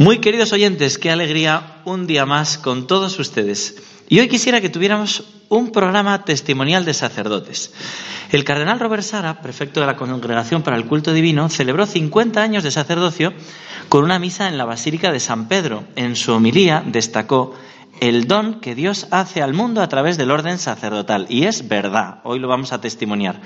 Muy 0.00 0.20
queridos 0.20 0.54
oyentes, 0.54 0.96
qué 0.96 1.10
alegría 1.10 1.82
un 1.84 2.06
día 2.06 2.24
más 2.24 2.56
con 2.56 2.86
todos 2.86 3.18
ustedes. 3.18 3.76
Y 4.08 4.18
hoy 4.18 4.28
quisiera 4.28 4.62
que 4.62 4.70
tuviéramos 4.70 5.24
un 5.50 5.72
programa 5.72 6.24
testimonial 6.24 6.86
de 6.86 6.94
sacerdotes. 6.94 7.74
El 8.32 8.44
cardenal 8.44 8.80
Robert 8.80 9.02
Sara, 9.02 9.42
prefecto 9.42 9.80
de 9.80 9.84
la 9.84 9.96
Congregación 9.96 10.62
para 10.62 10.78
el 10.78 10.86
Culto 10.86 11.12
Divino, 11.12 11.50
celebró 11.50 11.84
50 11.84 12.40
años 12.40 12.64
de 12.64 12.70
sacerdocio 12.70 13.34
con 13.90 14.02
una 14.02 14.18
misa 14.18 14.48
en 14.48 14.56
la 14.56 14.64
Basílica 14.64 15.12
de 15.12 15.20
San 15.20 15.48
Pedro. 15.48 15.84
En 15.96 16.16
su 16.16 16.32
homilía 16.32 16.82
destacó 16.86 17.54
el 18.00 18.26
don 18.26 18.60
que 18.60 18.74
Dios 18.74 19.06
hace 19.10 19.42
al 19.42 19.52
mundo 19.52 19.82
a 19.82 19.88
través 19.90 20.16
del 20.16 20.30
orden 20.30 20.58
sacerdotal. 20.58 21.26
Y 21.28 21.44
es 21.44 21.68
verdad, 21.68 22.20
hoy 22.24 22.38
lo 22.38 22.48
vamos 22.48 22.72
a 22.72 22.80
testimoniar. 22.80 23.42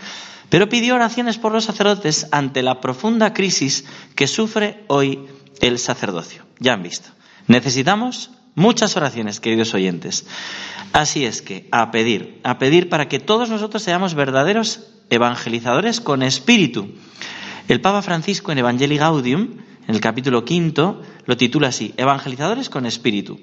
Pero 0.50 0.68
pidió 0.68 0.94
oraciones 0.94 1.36
por 1.36 1.50
los 1.50 1.64
sacerdotes 1.64 2.28
ante 2.30 2.62
la 2.62 2.80
profunda 2.80 3.32
crisis 3.32 3.86
que 4.14 4.28
sufre 4.28 4.84
hoy 4.86 5.26
el 5.60 5.78
sacerdocio. 5.78 6.44
Ya 6.58 6.74
han 6.74 6.82
visto. 6.82 7.10
Necesitamos 7.46 8.30
muchas 8.54 8.96
oraciones, 8.96 9.40
queridos 9.40 9.74
oyentes. 9.74 10.26
Así 10.92 11.24
es 11.24 11.42
que 11.42 11.68
a 11.72 11.90
pedir, 11.90 12.40
a 12.44 12.58
pedir 12.58 12.88
para 12.88 13.08
que 13.08 13.18
todos 13.18 13.50
nosotros 13.50 13.82
seamos 13.82 14.14
verdaderos 14.14 14.80
evangelizadores 15.10 16.00
con 16.00 16.22
espíritu. 16.22 16.94
El 17.68 17.80
Papa 17.80 18.02
Francisco 18.02 18.52
en 18.52 18.58
Evangelii 18.58 18.98
Gaudium, 18.98 19.58
en 19.86 19.94
el 19.94 20.00
capítulo 20.00 20.44
quinto, 20.44 21.02
lo 21.26 21.36
titula 21.36 21.68
así, 21.68 21.94
Evangelizadores 21.96 22.70
con 22.70 22.86
espíritu. 22.86 23.40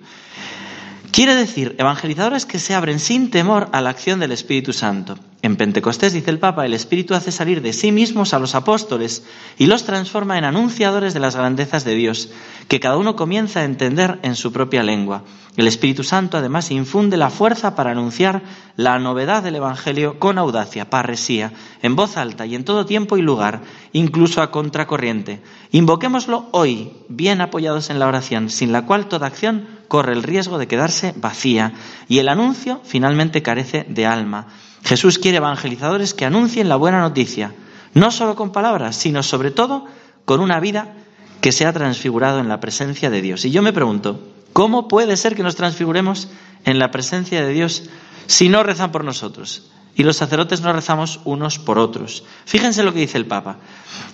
Quiere 1.11 1.35
decir, 1.35 1.75
evangelizadores 1.77 2.45
que 2.45 2.57
se 2.57 2.73
abren 2.73 2.99
sin 2.99 3.31
temor 3.31 3.69
a 3.73 3.81
la 3.81 3.89
acción 3.89 4.19
del 4.19 4.31
Espíritu 4.31 4.71
Santo. 4.71 5.17
En 5.43 5.55
Pentecostés, 5.55 6.13
dice 6.13 6.29
el 6.29 6.37
Papa, 6.37 6.67
el 6.67 6.73
Espíritu 6.75 7.15
hace 7.15 7.31
salir 7.31 7.63
de 7.63 7.73
sí 7.73 7.91
mismos 7.91 8.35
a 8.35 8.39
los 8.39 8.53
apóstoles 8.53 9.23
y 9.57 9.65
los 9.65 9.85
transforma 9.85 10.37
en 10.37 10.43
anunciadores 10.43 11.15
de 11.15 11.19
las 11.19 11.35
grandezas 11.35 11.83
de 11.83 11.95
Dios, 11.95 12.29
que 12.67 12.79
cada 12.79 12.97
uno 12.97 13.15
comienza 13.15 13.61
a 13.61 13.63
entender 13.63 14.19
en 14.21 14.35
su 14.35 14.51
propia 14.51 14.83
lengua. 14.83 15.23
El 15.57 15.67
Espíritu 15.67 16.03
Santo 16.03 16.37
además 16.37 16.69
infunde 16.69 17.17
la 17.17 17.31
fuerza 17.31 17.75
para 17.75 17.89
anunciar 17.89 18.43
la 18.75 18.99
novedad 18.99 19.41
del 19.41 19.55
Evangelio 19.55 20.19
con 20.19 20.37
audacia, 20.37 20.91
parresía, 20.91 21.51
en 21.81 21.95
voz 21.95 22.17
alta 22.17 22.45
y 22.45 22.53
en 22.53 22.63
todo 22.63 22.85
tiempo 22.85 23.17
y 23.17 23.23
lugar, 23.23 23.61
incluso 23.93 24.43
a 24.43 24.51
contracorriente. 24.51 25.41
Invoquémoslo 25.71 26.49
hoy, 26.51 26.93
bien 27.09 27.41
apoyados 27.41 27.89
en 27.89 27.97
la 27.97 28.07
oración, 28.07 28.51
sin 28.51 28.71
la 28.71 28.85
cual 28.85 29.07
toda 29.07 29.25
acción 29.25 29.67
corre 29.87 30.13
el 30.13 30.21
riesgo 30.21 30.59
de 30.59 30.67
quedarse 30.67 31.15
vacía 31.17 31.73
y 32.07 32.19
el 32.19 32.29
anuncio 32.29 32.79
finalmente 32.83 33.41
carece 33.41 33.87
de 33.89 34.05
alma. 34.05 34.47
Jesús 34.83 35.19
quiere 35.19 35.37
evangelizadores 35.37 36.13
que 36.13 36.25
anuncien 36.25 36.69
la 36.69 36.75
buena 36.75 37.01
noticia, 37.01 37.53
no 37.93 38.11
solo 38.11 38.35
con 38.35 38.51
palabras, 38.51 38.95
sino 38.95 39.23
sobre 39.23 39.51
todo 39.51 39.85
con 40.25 40.39
una 40.39 40.59
vida 40.59 40.93
que 41.41 41.51
se 41.51 41.65
ha 41.65 41.73
transfigurado 41.73 42.39
en 42.39 42.47
la 42.47 42.59
presencia 42.59 43.09
de 43.09 43.21
Dios. 43.21 43.45
Y 43.45 43.51
yo 43.51 43.61
me 43.61 43.73
pregunto, 43.73 44.19
¿Cómo 44.53 44.87
puede 44.87 45.15
ser 45.17 45.35
que 45.35 45.43
nos 45.43 45.55
transfiguremos 45.55 46.27
en 46.65 46.79
la 46.79 46.91
presencia 46.91 47.41
de 47.41 47.53
Dios 47.53 47.83
si 48.27 48.49
no 48.49 48.63
rezan 48.63 48.91
por 48.91 49.03
nosotros? 49.03 49.71
Y 49.95 50.03
los 50.03 50.17
sacerdotes 50.17 50.61
no 50.61 50.73
rezamos 50.73 51.19
unos 51.25 51.59
por 51.59 51.77
otros. 51.77 52.23
Fíjense 52.45 52.83
lo 52.83 52.93
que 52.93 52.99
dice 52.99 53.17
el 53.17 53.25
Papa. 53.25 53.57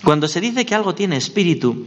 Cuando 0.04 0.28
se 0.28 0.40
dice 0.40 0.66
que 0.66 0.74
algo 0.74 0.94
tiene 0.94 1.16
espíritu, 1.16 1.86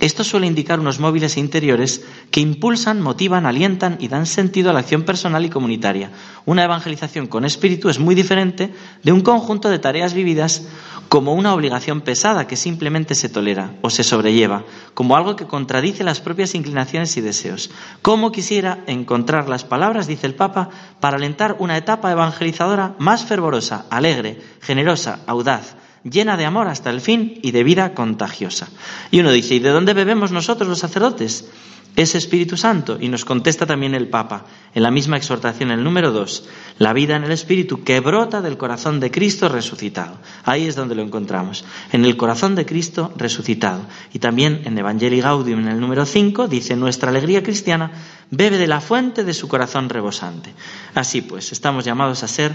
esto 0.00 0.24
suele 0.24 0.46
indicar 0.46 0.80
unos 0.80 0.98
móviles 0.98 1.36
interiores 1.36 2.02
que 2.30 2.40
impulsan, 2.40 3.02
motivan, 3.02 3.44
alientan 3.44 3.98
y 4.00 4.08
dan 4.08 4.24
sentido 4.24 4.70
a 4.70 4.72
la 4.72 4.80
acción 4.80 5.02
personal 5.02 5.44
y 5.44 5.50
comunitaria. 5.50 6.10
Una 6.46 6.64
evangelización 6.64 7.26
con 7.26 7.44
espíritu 7.44 7.90
es 7.90 7.98
muy 7.98 8.14
diferente 8.14 8.72
de 9.02 9.12
un 9.12 9.20
conjunto 9.20 9.68
de 9.68 9.78
tareas 9.78 10.14
vividas 10.14 10.66
como 11.10 11.34
una 11.34 11.52
obligación 11.52 12.00
pesada 12.00 12.46
que 12.46 12.56
simplemente 12.56 13.14
se 13.14 13.28
tolera 13.28 13.74
o 13.82 13.90
se 13.90 14.02
sobrelleva, 14.02 14.64
como 14.94 15.16
algo 15.16 15.36
que 15.36 15.46
contradice 15.46 16.02
las 16.02 16.20
propias 16.20 16.54
inclinaciones 16.54 17.16
y 17.16 17.20
deseos. 17.20 17.70
¿Cómo 18.00 18.32
quisiera 18.32 18.84
encontrar 18.86 19.48
las 19.48 19.64
palabras, 19.64 20.06
dice 20.06 20.26
el 20.26 20.34
Papa, 20.34 20.70
para 21.00 21.16
alentar 21.18 21.56
una 21.58 21.76
etapa 21.76 22.10
evangelizadora 22.10 22.94
más 22.98 23.24
fervorosa, 23.24 23.86
alegre, 23.90 24.40
generosa, 24.62 25.20
audaz, 25.26 25.74
llena 26.04 26.36
de 26.36 26.44
amor 26.44 26.68
hasta 26.68 26.90
el 26.90 27.00
fin 27.00 27.38
y 27.42 27.50
de 27.50 27.64
vida 27.64 27.94
contagiosa. 27.94 28.68
Y 29.10 29.20
uno 29.20 29.32
dice, 29.32 29.54
¿y 29.54 29.58
de 29.58 29.70
dónde 29.70 29.94
bebemos 29.94 30.32
nosotros 30.32 30.68
los 30.68 30.78
sacerdotes? 30.78 31.48
Ese 31.96 32.18
Espíritu 32.18 32.56
Santo. 32.56 32.98
Y 33.00 33.08
nos 33.08 33.24
contesta 33.24 33.66
también 33.66 33.94
el 33.94 34.08
Papa, 34.08 34.46
en 34.74 34.82
la 34.82 34.90
misma 34.90 35.16
exhortación, 35.16 35.70
el 35.70 35.82
número 35.82 36.12
dos, 36.12 36.48
la 36.78 36.92
vida 36.92 37.16
en 37.16 37.24
el 37.24 37.32
Espíritu 37.32 37.82
que 37.82 38.00
brota 38.00 38.40
del 38.40 38.56
corazón 38.56 39.00
de 39.00 39.10
Cristo 39.10 39.48
resucitado. 39.48 40.16
Ahí 40.44 40.66
es 40.66 40.76
donde 40.76 40.94
lo 40.94 41.02
encontramos, 41.02 41.64
en 41.92 42.04
el 42.04 42.16
corazón 42.16 42.54
de 42.54 42.64
Cristo 42.64 43.12
resucitado. 43.16 43.82
Y 44.12 44.20
también 44.20 44.62
en 44.64 44.78
Evangelii 44.78 45.20
Gaudium, 45.20 45.60
en 45.60 45.68
el 45.68 45.80
número 45.80 46.06
cinco, 46.06 46.46
dice, 46.46 46.76
nuestra 46.76 47.10
alegría 47.10 47.42
cristiana 47.42 47.90
bebe 48.30 48.58
de 48.58 48.68
la 48.68 48.80
fuente 48.80 49.24
de 49.24 49.34
su 49.34 49.48
corazón 49.48 49.88
rebosante. 49.88 50.54
Así 50.94 51.22
pues, 51.22 51.50
estamos 51.52 51.84
llamados 51.84 52.22
a 52.22 52.28
ser 52.28 52.52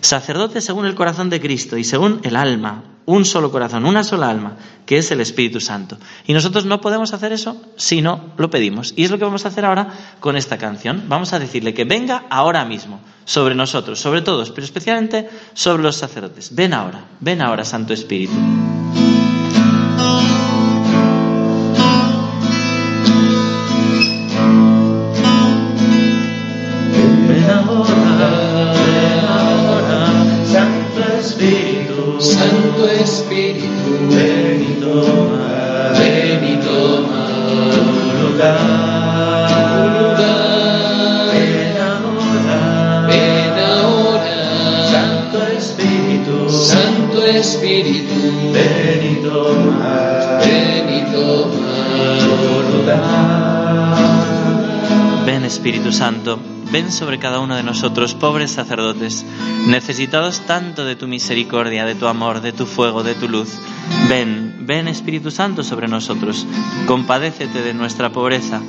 Sacerdote 0.00 0.60
según 0.60 0.86
el 0.86 0.94
corazón 0.94 1.30
de 1.30 1.40
Cristo 1.40 1.76
y 1.76 1.84
según 1.84 2.20
el 2.24 2.36
alma, 2.36 2.84
un 3.06 3.24
solo 3.24 3.50
corazón, 3.50 3.86
una 3.86 4.04
sola 4.04 4.30
alma, 4.30 4.56
que 4.86 4.98
es 4.98 5.10
el 5.10 5.20
Espíritu 5.20 5.60
Santo. 5.60 5.98
Y 6.26 6.32
nosotros 6.32 6.64
no 6.64 6.80
podemos 6.80 7.12
hacer 7.12 7.32
eso 7.32 7.60
si 7.76 8.02
no 8.02 8.32
lo 8.36 8.50
pedimos. 8.50 8.94
Y 8.96 9.04
es 9.04 9.10
lo 9.10 9.18
que 9.18 9.24
vamos 9.24 9.44
a 9.44 9.48
hacer 9.48 9.64
ahora 9.64 9.88
con 10.20 10.36
esta 10.36 10.58
canción. 10.58 11.04
Vamos 11.08 11.32
a 11.32 11.38
decirle 11.38 11.74
que 11.74 11.84
venga 11.84 12.24
ahora 12.30 12.64
mismo 12.64 13.00
sobre 13.24 13.54
nosotros, 13.54 13.98
sobre 13.98 14.22
todos, 14.22 14.50
pero 14.50 14.64
especialmente 14.64 15.28
sobre 15.54 15.82
los 15.82 15.96
sacerdotes. 15.96 16.54
Ven 16.54 16.72
ahora, 16.72 17.04
ven 17.20 17.42
ahora, 17.42 17.64
Santo 17.64 17.92
Espíritu. 17.92 18.32
Ven 38.40 38.79
Espíritu 55.60 55.92
Santo, 55.92 56.40
ven 56.72 56.90
sobre 56.90 57.18
cada 57.18 57.38
uno 57.38 57.54
de 57.54 57.62
nosotros, 57.62 58.14
pobres 58.14 58.50
sacerdotes, 58.50 59.26
necesitados 59.66 60.40
tanto 60.46 60.86
de 60.86 60.96
tu 60.96 61.06
misericordia, 61.06 61.84
de 61.84 61.94
tu 61.94 62.06
amor, 62.06 62.40
de 62.40 62.54
tu 62.54 62.64
fuego, 62.64 63.02
de 63.02 63.14
tu 63.14 63.28
luz. 63.28 63.58
Ven, 64.08 64.60
ven 64.62 64.88
Espíritu 64.88 65.30
Santo 65.30 65.62
sobre 65.62 65.86
nosotros, 65.86 66.46
compadécete 66.86 67.60
de 67.60 67.74
nuestra 67.74 68.10
pobreza 68.10 68.62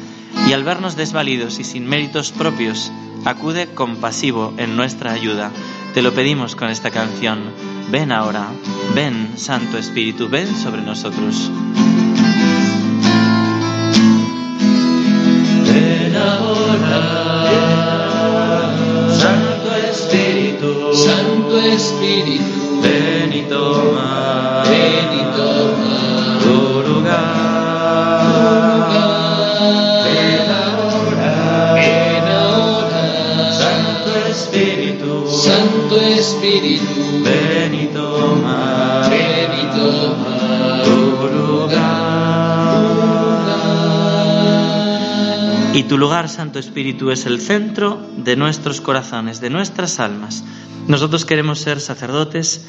y 0.50 0.52
al 0.52 0.66
vernos 0.66 0.97
desvalidos 0.97 1.59
y 1.59 1.63
sin 1.63 1.88
méritos 1.88 2.34
propios, 2.34 2.91
acude 3.23 3.68
compasivo 3.68 4.53
en 4.58 4.75
nuestra 4.75 5.13
ayuda. 5.13 5.50
Te 5.94 6.02
lo 6.02 6.12
pedimos 6.13 6.58
con 6.58 6.69
esta 6.69 6.91
canción. 6.91 7.53
Ven 7.90 8.12
ahora, 8.12 8.50
ven 8.94 9.31
Santo 9.38 9.78
Espíritu, 9.78 10.28
ven 10.28 10.53
sobre 10.58 10.81
nosotros. 10.81 11.50
Ahora, 16.29 16.99
Santo 19.09 19.69
Espíritu, 19.89 20.93
Santo 20.93 21.59
Espíritu, 21.59 22.81
ven 22.81 23.33
y 23.33 23.41
toma, 23.43 24.63
ven 24.69 25.09
y 25.19 25.23
toma 25.37 26.39
tu 26.43 26.57
lugar. 26.87 27.41
Ven 30.05 30.49
ahora, 30.61 31.73
ven 31.75 32.28
ahora, 32.43 33.03
Santo 33.53 34.09
Espíritu, 34.29 35.11
Santo 35.28 35.96
Espíritu, 35.99 37.23
ven 37.23 37.73
y 37.73 37.87
toma, 37.87 38.91
tu 45.91 45.97
lugar, 45.97 46.29
Santo 46.29 46.58
Espíritu, 46.58 47.11
es 47.11 47.26
el 47.26 47.41
centro 47.41 47.99
de 48.16 48.38
nuestros 48.38 48.79
corazones, 48.79 49.41
de 49.41 49.49
nuestras 49.49 49.99
almas. 49.99 50.41
Nosotros 50.88 51.26
queremos 51.26 51.59
ser 51.59 51.82
sacerdotes 51.82 52.66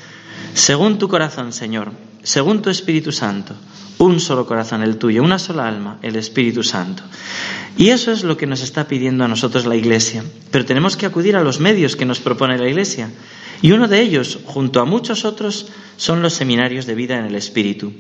según 0.55 0.99
tu 0.99 1.07
corazón, 1.07 1.53
Señor, 1.53 1.93
según 2.25 2.63
tu 2.63 2.69
Espíritu 2.69 3.13
Santo. 3.13 3.55
Un 3.99 4.19
solo 4.19 4.45
corazón, 4.45 4.83
el 4.83 4.97
tuyo, 4.97 5.23
una 5.23 5.39
sola 5.39 5.69
alma, 5.69 5.99
el 6.03 6.17
Espíritu 6.17 6.65
Santo. 6.65 7.05
Y 7.77 7.91
eso 7.91 8.11
es 8.11 8.25
lo 8.25 8.37
que 8.37 8.49
nos 8.49 8.61
está 8.61 8.89
pidiendo 8.89 9.23
a 9.23 9.29
nosotros 9.29 9.67
la 9.67 9.77
Iglesia. 9.77 10.25
Pero 10.51 10.65
tenemos 10.65 10.97
que 10.97 11.07
acudir 11.07 11.37
a 11.37 11.45
los 11.45 11.61
medios 11.61 11.95
que 11.95 12.05
nos 12.05 12.19
propone 12.19 12.59
la 12.59 12.67
Iglesia. 12.67 13.09
Y 13.63 13.73
uno 13.73 13.89
de 13.89 14.01
ellos, 14.01 14.41
junto 14.45 14.81
a 14.81 14.85
muchos 14.85 15.25
otros, 15.25 15.69
son 15.97 16.21
los 16.21 16.35
seminarios 16.35 16.85
de 16.85 16.97
vida 16.97 17.17
en 17.19 17.25
el 17.25 17.37
Espíritu. 17.37 17.93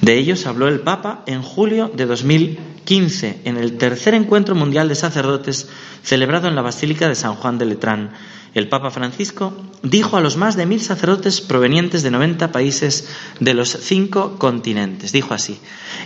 De 0.00 0.18
ellos 0.18 0.46
habló 0.46 0.68
el 0.68 0.80
Papa 0.80 1.22
en 1.26 1.42
julio 1.42 1.92
de 1.94 2.06
2000 2.06 2.58
XV 2.86 3.36
en 3.44 3.56
el 3.56 3.76
tercer 3.76 4.14
encuentro 4.14 4.54
mundial 4.54 4.88
de 4.88 4.94
sacerdotes 4.94 5.68
celebrado 6.02 6.48
en 6.48 6.56
la 6.56 6.62
Basílica 6.62 7.08
de 7.08 7.14
San 7.14 7.34
Juan 7.34 7.58
de 7.58 7.66
Letrán. 7.66 8.12
El 8.54 8.68
Papa 8.68 8.90
Francisco 8.90 9.54
dijo 9.82 10.16
a 10.16 10.20
los 10.20 10.36
más 10.36 10.56
de 10.56 10.66
mil 10.66 10.80
sacerdotes 10.80 11.40
provenientes 11.40 12.02
de 12.02 12.10
90 12.10 12.50
países 12.52 13.08
de 13.38 13.54
los 13.54 13.70
cinco 13.70 14.38
continentes, 14.38 15.12
dijo 15.12 15.32
así, 15.32 15.58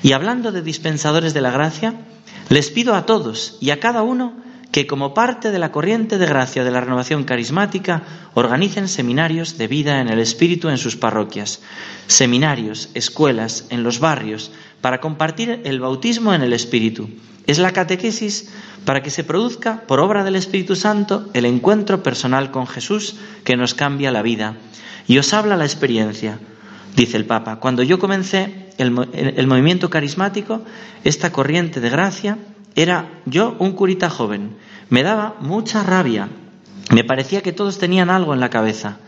y 0.03 0.13
hablando 0.13 0.53
de 0.53 0.63
dispensadores 0.63 1.35
de 1.35 1.41
la 1.41 1.51
gracia, 1.51 1.95
les 2.49 2.71
pido 2.71 2.95
a 2.95 3.07
todos 3.07 3.57
y 3.61 3.71
a 3.71 3.81
cada 3.81 4.03
uno 4.03 4.35
que 4.73 4.87
como 4.87 5.15
parte 5.15 5.51
de 5.51 5.59
la 5.59 5.73
corriente 5.73 6.19
de 6.19 6.27
gracia 6.27 6.65
de 6.65 6.71
la 6.71 6.81
renovación 6.81 7.25
carismática 7.25 8.03
organicen 8.35 8.89
seminarios 8.89 9.59
de 9.59 9.69
vida 9.69 10.01
en 10.01 10.09
el 10.09 10.19
Espíritu 10.19 10.69
en 10.69 10.79
sus 10.79 10.97
parroquias, 10.97 11.63
seminarios, 12.07 12.91
escuelas, 12.95 13.67
en 13.71 13.83
los 13.83 14.01
barrios, 14.01 14.53
para 14.81 15.01
compartir 15.01 15.63
el 15.65 15.81
bautismo 15.81 16.35
en 16.35 16.43
el 16.43 16.53
Espíritu. 16.53 17.09
Es 17.47 17.59
la 17.59 17.73
catequesis 17.73 18.51
para 18.85 19.03
que 19.03 19.11
se 19.11 19.25
produzca, 19.25 19.83
por 19.87 20.01
obra 20.01 20.25
del 20.25 20.37
Espíritu 20.37 20.77
Santo, 20.77 21.29
el 21.33 21.45
encuentro 21.45 22.03
personal 22.03 22.51
con 22.51 22.67
Jesús 22.67 23.17
que 23.45 23.57
nos 23.57 23.75
cambia 23.75 24.11
la 24.11 24.23
vida. 24.23 24.57
Y 25.07 25.19
os 25.19 25.33
habla 25.33 25.57
la 25.57 25.65
experiencia, 25.65 26.39
dice 26.95 27.17
el 27.17 27.25
Papa. 27.25 27.61
Cuando 27.61 27.83
yo 27.83 27.99
comencé 27.99 28.71
el, 28.79 29.09
el 29.15 29.47
movimiento 29.47 29.91
carismático, 29.91 30.63
esta 31.05 31.33
corriente 31.33 31.81
de 31.81 31.91
gracia, 31.91 32.39
era 32.77 33.09
yo 33.25 33.57
un 33.59 33.73
curita 33.73 34.11
joven. 34.11 34.57
Me 34.91 35.03
daba 35.03 35.35
mucha 35.41 35.83
rabia. 35.83 36.29
Me 36.93 37.03
parecía 37.03 37.43
que 37.43 37.53
todos 37.53 37.79
tenían 37.79 38.11
algo 38.11 38.35
en 38.35 38.41
la 38.41 38.51
cabeza. 38.51 38.99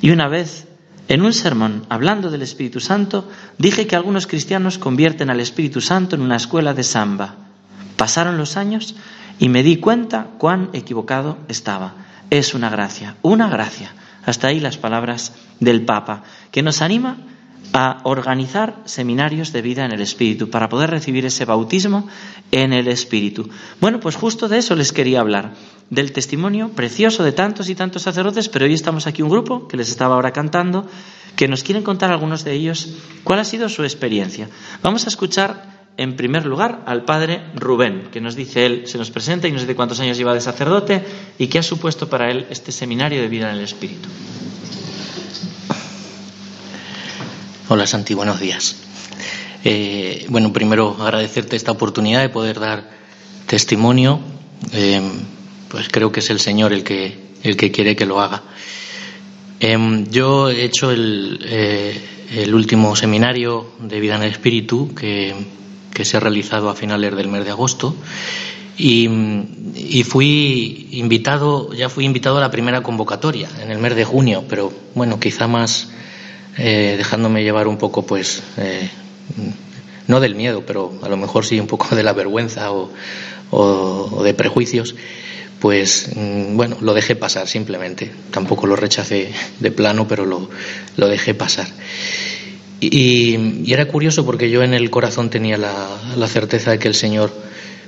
Y 0.00 0.10
una 0.10 0.28
vez, 0.28 0.68
en 1.08 1.22
un 1.22 1.32
sermón, 1.32 1.84
hablando 1.88 2.30
del 2.30 2.42
Espíritu 2.42 2.80
Santo, 2.80 3.28
dije 3.58 3.86
que 3.86 3.96
algunos 3.96 4.26
cristianos 4.26 4.78
convierten 4.78 5.28
al 5.28 5.40
Espíritu 5.40 5.80
Santo 5.80 6.16
en 6.16 6.22
una 6.22 6.36
escuela 6.36 6.72
de 6.72 6.84
samba. 6.84 7.34
Pasaron 7.96 8.38
los 8.38 8.56
años 8.56 8.94
y 9.38 9.48
me 9.48 9.62
di 9.62 9.78
cuenta 9.78 10.28
cuán 10.38 10.70
equivocado 10.72 11.38
estaba. 11.48 11.94
Es 12.30 12.54
una 12.54 12.70
gracia, 12.70 13.16
una 13.22 13.48
gracia. 13.48 13.92
Hasta 14.24 14.48
ahí 14.48 14.60
las 14.60 14.78
palabras 14.78 15.32
del 15.60 15.84
Papa, 15.84 16.22
que 16.50 16.62
nos 16.62 16.80
anima 16.80 17.16
a 17.72 18.00
organizar 18.04 18.76
seminarios 18.84 19.52
de 19.52 19.62
vida 19.62 19.84
en 19.84 19.92
el 19.92 20.00
Espíritu 20.00 20.50
para 20.50 20.68
poder 20.68 20.90
recibir 20.90 21.26
ese 21.26 21.44
bautismo 21.44 22.08
en 22.52 22.72
el 22.72 22.88
Espíritu. 22.88 23.48
Bueno, 23.80 24.00
pues 24.00 24.16
justo 24.16 24.48
de 24.48 24.58
eso 24.58 24.74
les 24.74 24.92
quería 24.92 25.20
hablar, 25.20 25.54
del 25.90 26.12
testimonio 26.12 26.70
precioso 26.70 27.22
de 27.22 27.32
tantos 27.32 27.68
y 27.68 27.74
tantos 27.74 28.02
sacerdotes, 28.02 28.48
pero 28.48 28.64
hoy 28.64 28.74
estamos 28.74 29.06
aquí 29.06 29.22
un 29.22 29.30
grupo 29.30 29.68
que 29.68 29.76
les 29.76 29.88
estaba 29.88 30.14
ahora 30.14 30.32
cantando, 30.32 30.86
que 31.36 31.48
nos 31.48 31.62
quieren 31.62 31.82
contar 31.82 32.10
algunos 32.10 32.44
de 32.44 32.52
ellos 32.52 32.94
cuál 33.24 33.40
ha 33.40 33.44
sido 33.44 33.68
su 33.68 33.82
experiencia. 33.84 34.48
Vamos 34.82 35.04
a 35.04 35.08
escuchar 35.08 35.76
en 35.96 36.16
primer 36.16 36.44
lugar 36.44 36.82
al 36.86 37.04
padre 37.04 37.42
Rubén, 37.54 38.08
que 38.10 38.20
nos 38.20 38.36
dice 38.36 38.66
él, 38.66 38.82
se 38.86 38.98
nos 38.98 39.10
presenta 39.10 39.48
y 39.48 39.52
nos 39.52 39.62
dice 39.62 39.76
cuántos 39.76 40.00
años 40.00 40.18
lleva 40.18 40.34
de 40.34 40.40
sacerdote 40.40 41.04
y 41.38 41.46
qué 41.46 41.58
ha 41.58 41.62
supuesto 41.62 42.08
para 42.08 42.30
él 42.30 42.46
este 42.50 42.72
seminario 42.72 43.20
de 43.20 43.28
vida 43.28 43.50
en 43.50 43.56
el 43.56 43.64
Espíritu. 43.64 44.08
Hola 47.68 47.84
Santi, 47.84 48.14
buenos 48.14 48.38
días. 48.38 48.76
Eh, 49.64 50.24
bueno, 50.28 50.52
primero 50.52 50.96
agradecerte 51.00 51.56
esta 51.56 51.72
oportunidad 51.72 52.20
de 52.20 52.28
poder 52.28 52.60
dar 52.60 52.88
testimonio. 53.46 54.20
Eh, 54.72 55.02
pues 55.68 55.88
creo 55.88 56.12
que 56.12 56.20
es 56.20 56.30
el 56.30 56.38
Señor 56.38 56.72
el 56.72 56.84
que, 56.84 57.18
el 57.42 57.56
que 57.56 57.72
quiere 57.72 57.96
que 57.96 58.06
lo 58.06 58.20
haga. 58.20 58.44
Em, 59.58 60.06
yo 60.12 60.48
he 60.48 60.64
hecho 60.64 60.92
el, 60.92 61.40
eh, 61.42 62.00
el, 62.36 62.54
último 62.54 62.94
seminario 62.94 63.72
de 63.80 63.98
vida 63.98 64.14
en 64.14 64.22
el 64.22 64.30
Espíritu 64.30 64.94
que, 64.94 65.34
que, 65.92 66.04
se 66.04 66.18
ha 66.18 66.20
realizado 66.20 66.70
a 66.70 66.76
finales 66.76 67.16
del 67.16 67.26
mes 67.26 67.44
de 67.44 67.50
agosto 67.50 67.96
y, 68.78 69.08
y, 69.74 70.04
fui 70.04 70.86
invitado, 70.92 71.72
ya 71.72 71.88
fui 71.88 72.04
invitado 72.04 72.38
a 72.38 72.40
la 72.42 72.50
primera 72.52 72.84
convocatoria 72.84 73.48
en 73.60 73.72
el 73.72 73.78
mes 73.78 73.96
de 73.96 74.04
junio, 74.04 74.44
pero 74.48 74.72
bueno, 74.94 75.18
quizá 75.18 75.48
más 75.48 75.88
eh, 76.58 76.94
dejándome 76.96 77.42
llevar 77.42 77.68
un 77.68 77.76
poco, 77.76 78.06
pues, 78.06 78.42
eh, 78.56 78.88
no 80.06 80.20
del 80.20 80.34
miedo, 80.34 80.64
pero 80.66 80.98
a 81.02 81.08
lo 81.08 81.16
mejor 81.16 81.44
sí 81.44 81.60
un 81.60 81.66
poco 81.66 81.94
de 81.94 82.02
la 82.02 82.12
vergüenza 82.12 82.70
o, 82.72 84.22
de 84.22 84.34
prejuicios, 84.34 84.94
pues, 85.60 86.10
mm, 86.14 86.56
bueno, 86.56 86.78
lo 86.80 86.94
dejé 86.94 87.14
pasar 87.14 87.46
simplemente. 87.46 88.10
Tampoco 88.30 88.66
lo 88.66 88.76
rechacé 88.76 89.32
de 89.60 89.70
plano, 89.70 90.08
pero 90.08 90.24
lo, 90.24 90.48
lo 90.96 91.08
dejé 91.08 91.34
pasar. 91.34 91.66
Y, 92.80 93.70
era 93.72 93.86
curioso 93.86 94.24
porque 94.24 94.50
yo 94.50 94.62
en 94.62 94.74
el 94.74 94.90
corazón 94.90 95.30
tenía 95.30 95.56
la, 95.56 95.88
la, 96.16 96.28
certeza 96.28 96.72
de 96.72 96.78
que 96.78 96.88
el 96.88 96.94
Señor 96.94 97.32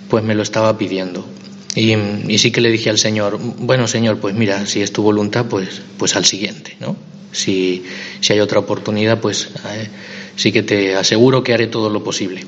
pues 0.08 0.24
me 0.24 0.34
lo 0.34 0.42
estaba 0.42 0.78
pidiendo. 0.78 1.26
Y, 1.74 1.94
y, 1.94 2.38
sí 2.38 2.50
que 2.50 2.60
le 2.60 2.70
dije 2.70 2.88
al 2.90 2.98
Señor, 2.98 3.38
bueno 3.38 3.86
Señor, 3.86 4.18
pues 4.18 4.34
mira, 4.34 4.66
si 4.66 4.80
es 4.80 4.92
tu 4.92 5.02
voluntad, 5.02 5.46
pues, 5.46 5.82
pues 5.98 6.16
al 6.16 6.24
siguiente, 6.24 6.76
¿no? 6.80 6.96
Si, 7.32 7.84
si 8.20 8.32
hay 8.32 8.40
otra 8.40 8.58
oportunidad, 8.58 9.20
pues 9.20 9.48
eh, 9.70 9.88
sí 10.36 10.52
que 10.52 10.62
te 10.62 10.96
aseguro 10.96 11.42
que 11.42 11.52
haré 11.52 11.66
todo 11.66 11.90
lo 11.90 12.02
posible. 12.02 12.44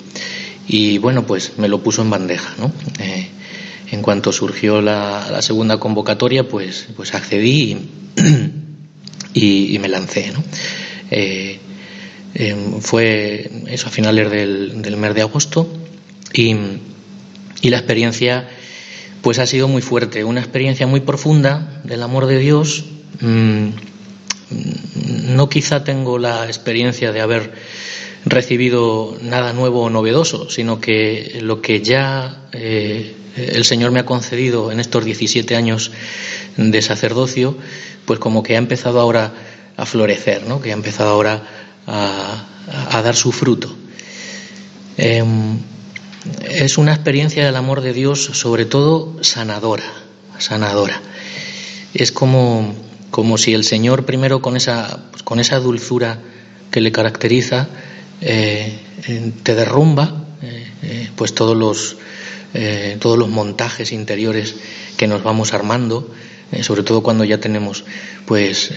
Y 0.66 0.98
bueno, 0.98 1.26
pues 1.26 1.52
me 1.58 1.68
lo 1.68 1.82
puso 1.82 2.02
en 2.02 2.10
bandeja, 2.10 2.54
¿no? 2.58 2.72
Eh, 3.00 3.28
en 3.90 4.02
cuanto 4.02 4.32
surgió 4.32 4.80
la, 4.80 5.42
segunda 5.42 5.78
convocatoria, 5.78 6.48
pues, 6.48 6.88
pues 6.96 7.14
accedí 7.14 7.76
y, 9.34 9.78
me 9.80 9.88
lancé, 9.88 10.32
¿no? 10.32 10.44
Eh, 11.10 11.58
fue 12.80 13.50
eso 13.66 13.88
a 13.88 13.90
finales 13.90 14.30
del, 14.30 14.80
del 14.82 14.96
mes 14.96 15.14
de 15.14 15.22
agosto 15.22 15.68
y, 16.32 16.54
y, 17.60 17.70
la 17.70 17.78
experiencia 17.78 18.48
pues 19.20 19.40
ha 19.40 19.46
sido 19.46 19.66
muy 19.66 19.82
fuerte, 19.82 20.22
una 20.22 20.40
experiencia 20.40 20.86
muy 20.86 21.00
profunda 21.00 21.80
del 21.84 22.02
amor 22.02 22.26
de 22.26 22.38
Dios. 22.38 22.84
No 24.50 25.48
quizá 25.48 25.84
tengo 25.84 26.18
la 26.18 26.46
experiencia 26.46 27.12
de 27.12 27.20
haber 27.20 27.52
recibido 28.24 29.16
nada 29.22 29.52
nuevo 29.52 29.82
o 29.82 29.90
novedoso, 29.90 30.50
sino 30.50 30.80
que 30.80 31.38
lo 31.42 31.62
que 31.62 31.80
ya 31.82 32.48
eh, 32.52 33.14
el 33.36 33.64
Señor 33.64 33.92
me 33.92 34.00
ha 34.00 34.06
concedido 34.06 34.72
en 34.72 34.80
estos 34.80 35.04
17 35.04 35.56
años 35.56 35.90
de 36.56 36.82
sacerdocio, 36.82 37.56
pues 38.04 38.18
como 38.18 38.42
que 38.42 38.56
ha 38.56 38.58
empezado 38.58 39.00
ahora 39.00 39.32
a 39.76 39.86
florecer, 39.86 40.46
¿no? 40.46 40.60
que 40.60 40.70
ha 40.70 40.74
empezado 40.74 41.10
ahora 41.10 41.42
a, 41.86 43.02
dar 43.02 43.16
su 43.16 43.32
fruto. 43.32 43.74
Em, 44.96 45.58
es 46.42 46.76
una 46.76 46.92
experiencia 46.92 47.44
del 47.46 47.56
amor 47.56 47.80
de 47.80 47.92
Dios, 47.92 48.22
sobre 48.22 48.66
todo 48.66 49.22
sanadora, 49.22 49.90
sanadora. 50.38 51.00
Es 51.94 52.12
como 52.12 52.74
como 53.10 53.38
si 53.38 53.54
el 53.54 53.64
Señor 53.64 54.04
primero 54.04 54.40
con 54.40 54.56
esa, 54.56 55.00
pues, 55.10 55.22
con 55.22 55.40
esa 55.40 55.58
dulzura 55.58 56.18
que 56.70 56.80
le 56.80 56.92
caracteriza 56.92 57.68
eh, 58.20 58.78
te 59.42 59.54
derrumba 59.54 60.24
eh, 60.42 60.66
eh, 60.82 61.10
pues 61.16 61.34
todos 61.34 61.56
los 61.56 61.96
todos 62.98 63.16
los 63.16 63.28
montajes 63.28 63.92
interiores 63.92 64.56
que 64.96 65.06
nos 65.06 65.22
vamos 65.22 65.54
armando 65.54 66.10
sobre 66.62 66.82
todo 66.82 67.00
cuando 67.00 67.22
ya 67.22 67.38
tenemos 67.38 67.84
pues 68.26 68.72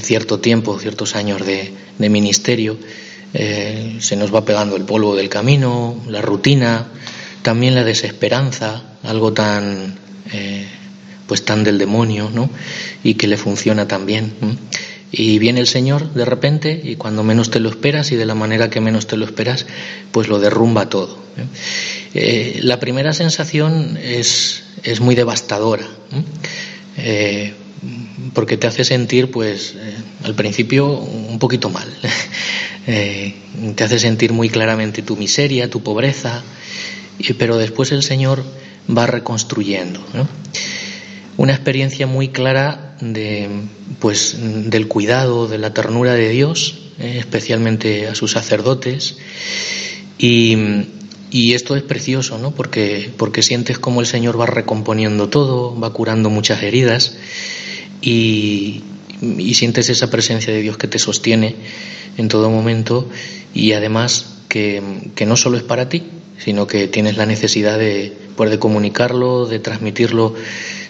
cierto 0.00 0.40
tiempo 0.40 0.78
ciertos 0.78 1.14
años 1.14 1.44
de, 1.44 1.74
de 1.98 2.08
ministerio 2.08 2.78
se 3.34 4.16
nos 4.16 4.34
va 4.34 4.46
pegando 4.46 4.76
el 4.76 4.84
polvo 4.84 5.14
del 5.14 5.28
camino 5.28 5.94
la 6.08 6.22
rutina 6.22 6.86
también 7.42 7.74
la 7.74 7.84
desesperanza 7.84 8.96
algo 9.02 9.34
tan 9.34 9.98
pues 11.28 11.44
tan 11.44 11.62
del 11.62 11.78
demonio, 11.78 12.30
¿no? 12.34 12.50
Y 13.04 13.14
que 13.14 13.28
le 13.28 13.36
funciona 13.36 13.86
tan 13.86 14.06
bien. 14.06 14.32
Y 15.12 15.38
viene 15.38 15.60
el 15.60 15.68
Señor 15.68 16.12
de 16.12 16.24
repente 16.24 16.80
y 16.82 16.96
cuando 16.96 17.22
menos 17.22 17.50
te 17.50 17.60
lo 17.60 17.68
esperas 17.68 18.10
y 18.10 18.16
de 18.16 18.26
la 18.26 18.34
manera 18.34 18.68
que 18.68 18.80
menos 18.80 19.06
te 19.06 19.16
lo 19.16 19.24
esperas, 19.24 19.66
pues 20.10 20.28
lo 20.28 20.40
derrumba 20.40 20.88
todo. 20.88 21.18
¿eh? 21.36 21.44
Eh, 22.14 22.60
la 22.62 22.80
primera 22.80 23.12
sensación 23.12 23.98
es, 24.02 24.64
es 24.82 25.00
muy 25.00 25.14
devastadora, 25.14 25.86
eh, 26.96 27.54
porque 28.34 28.56
te 28.56 28.66
hace 28.66 28.84
sentir, 28.84 29.30
pues, 29.30 29.74
al 30.24 30.34
principio 30.34 30.90
un 30.90 31.38
poquito 31.38 31.70
mal. 31.70 31.88
te 32.86 33.84
hace 33.84 33.98
sentir 33.98 34.32
muy 34.32 34.48
claramente 34.48 35.02
tu 35.02 35.16
miseria, 35.16 35.70
tu 35.70 35.82
pobreza, 35.82 36.42
pero 37.38 37.56
después 37.56 37.92
el 37.92 38.02
Señor 38.02 38.44
va 38.94 39.06
reconstruyendo. 39.06 40.04
¿no? 40.14 40.28
Una 41.38 41.52
experiencia 41.52 42.06
muy 42.06 42.28
clara 42.28 42.96
de, 43.00 43.48
pues, 44.00 44.36
del 44.38 44.88
cuidado, 44.88 45.46
de 45.46 45.56
la 45.56 45.72
ternura 45.72 46.14
de 46.14 46.28
Dios, 46.30 46.80
eh, 46.98 47.16
especialmente 47.18 48.08
a 48.08 48.14
sus 48.16 48.32
sacerdotes. 48.32 49.16
Y, 50.18 50.74
esto 51.30 51.76
es 51.76 51.82
precioso, 51.82 52.38
¿no? 52.38 52.50
Porque, 52.50 53.10
porque 53.16 53.42
sientes 53.42 53.78
como 53.78 54.00
el 54.00 54.06
Señor 54.06 54.38
va 54.38 54.46
recomponiendo 54.46 55.28
todo, 55.28 55.78
va 55.78 55.92
curando 55.92 56.28
muchas 56.28 56.62
heridas 56.62 57.16
y, 58.02 58.82
sientes 59.54 59.88
esa 59.90 60.10
presencia 60.10 60.52
de 60.52 60.62
Dios 60.62 60.76
que 60.76 60.86
te 60.88 60.98
sostiene 60.98 61.56
en 62.16 62.28
todo 62.28 62.50
momento 62.50 63.08
y 63.52 63.72
además 63.72 64.38
que, 64.48 64.82
que 65.16 65.26
no 65.26 65.36
solo 65.36 65.56
es 65.56 65.64
para 65.64 65.88
ti, 65.88 66.04
sino 66.38 66.66
que 66.68 66.86
tienes 66.86 67.16
la 67.16 67.26
necesidad 67.26 67.78
de 67.78 68.16
poder 68.36 68.60
comunicarlo, 68.60 69.46
de 69.46 69.58
transmitirlo 69.58 70.34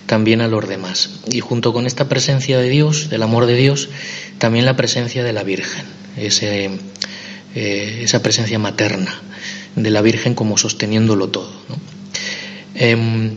también 0.09 0.41
a 0.41 0.49
los 0.49 0.67
demás. 0.67 1.21
Y 1.31 1.41
junto 1.41 1.73
con 1.73 1.87
esta 1.87 2.09
presencia 2.09 2.59
de 2.59 2.69
Dios, 2.69 3.11
del 3.11 3.23
amor 3.23 3.47
de 3.47 3.55
Dios, 3.55 3.91
también 4.39 4.65
la 4.65 4.75
presencia 4.75 5.23
de 5.23 5.33
la 5.33 5.45
Virgen, 5.45 5.85
eh, 6.17 6.71
esa 7.55 8.23
presencia 8.23 8.59
materna 8.59 9.21
de 9.77 9.91
la 9.91 10.01
Virgen 10.03 10.35
como 10.35 10.57
sosteniéndolo 10.57 11.29
todo. 11.29 11.53
Em, 12.75 13.35